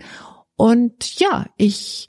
[0.55, 2.07] Und ja, ich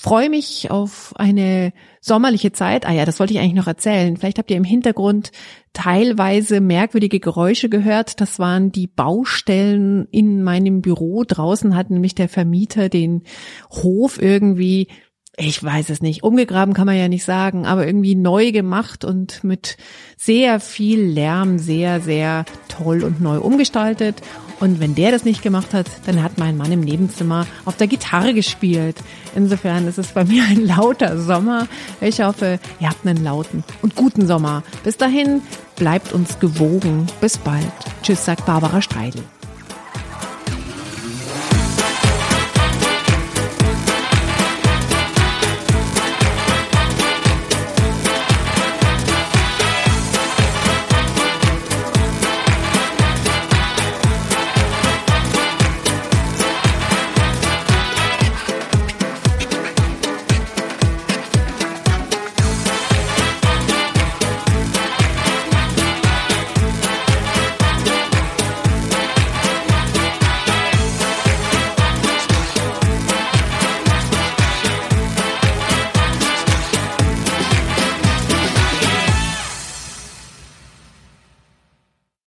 [0.00, 2.86] freue mich auf eine sommerliche Zeit.
[2.86, 4.16] Ah ja, das wollte ich eigentlich noch erzählen.
[4.16, 5.32] Vielleicht habt ihr im Hintergrund
[5.72, 8.20] teilweise merkwürdige Geräusche gehört.
[8.20, 11.24] Das waren die Baustellen in meinem Büro.
[11.26, 13.24] Draußen hat nämlich der Vermieter den
[13.70, 14.86] Hof irgendwie
[15.38, 19.44] ich weiß es nicht, umgegraben kann man ja nicht sagen, aber irgendwie neu gemacht und
[19.44, 19.76] mit
[20.16, 24.20] sehr viel Lärm sehr, sehr toll und neu umgestaltet.
[24.58, 27.86] Und wenn der das nicht gemacht hat, dann hat mein Mann im Nebenzimmer auf der
[27.86, 28.96] Gitarre gespielt.
[29.36, 31.68] Insofern ist es bei mir ein lauter Sommer.
[32.00, 34.64] Ich hoffe, ihr habt einen lauten und guten Sommer.
[34.82, 35.42] Bis dahin,
[35.76, 37.06] bleibt uns gewogen.
[37.20, 37.62] Bis bald.
[38.02, 39.22] Tschüss, sagt Barbara Streidel.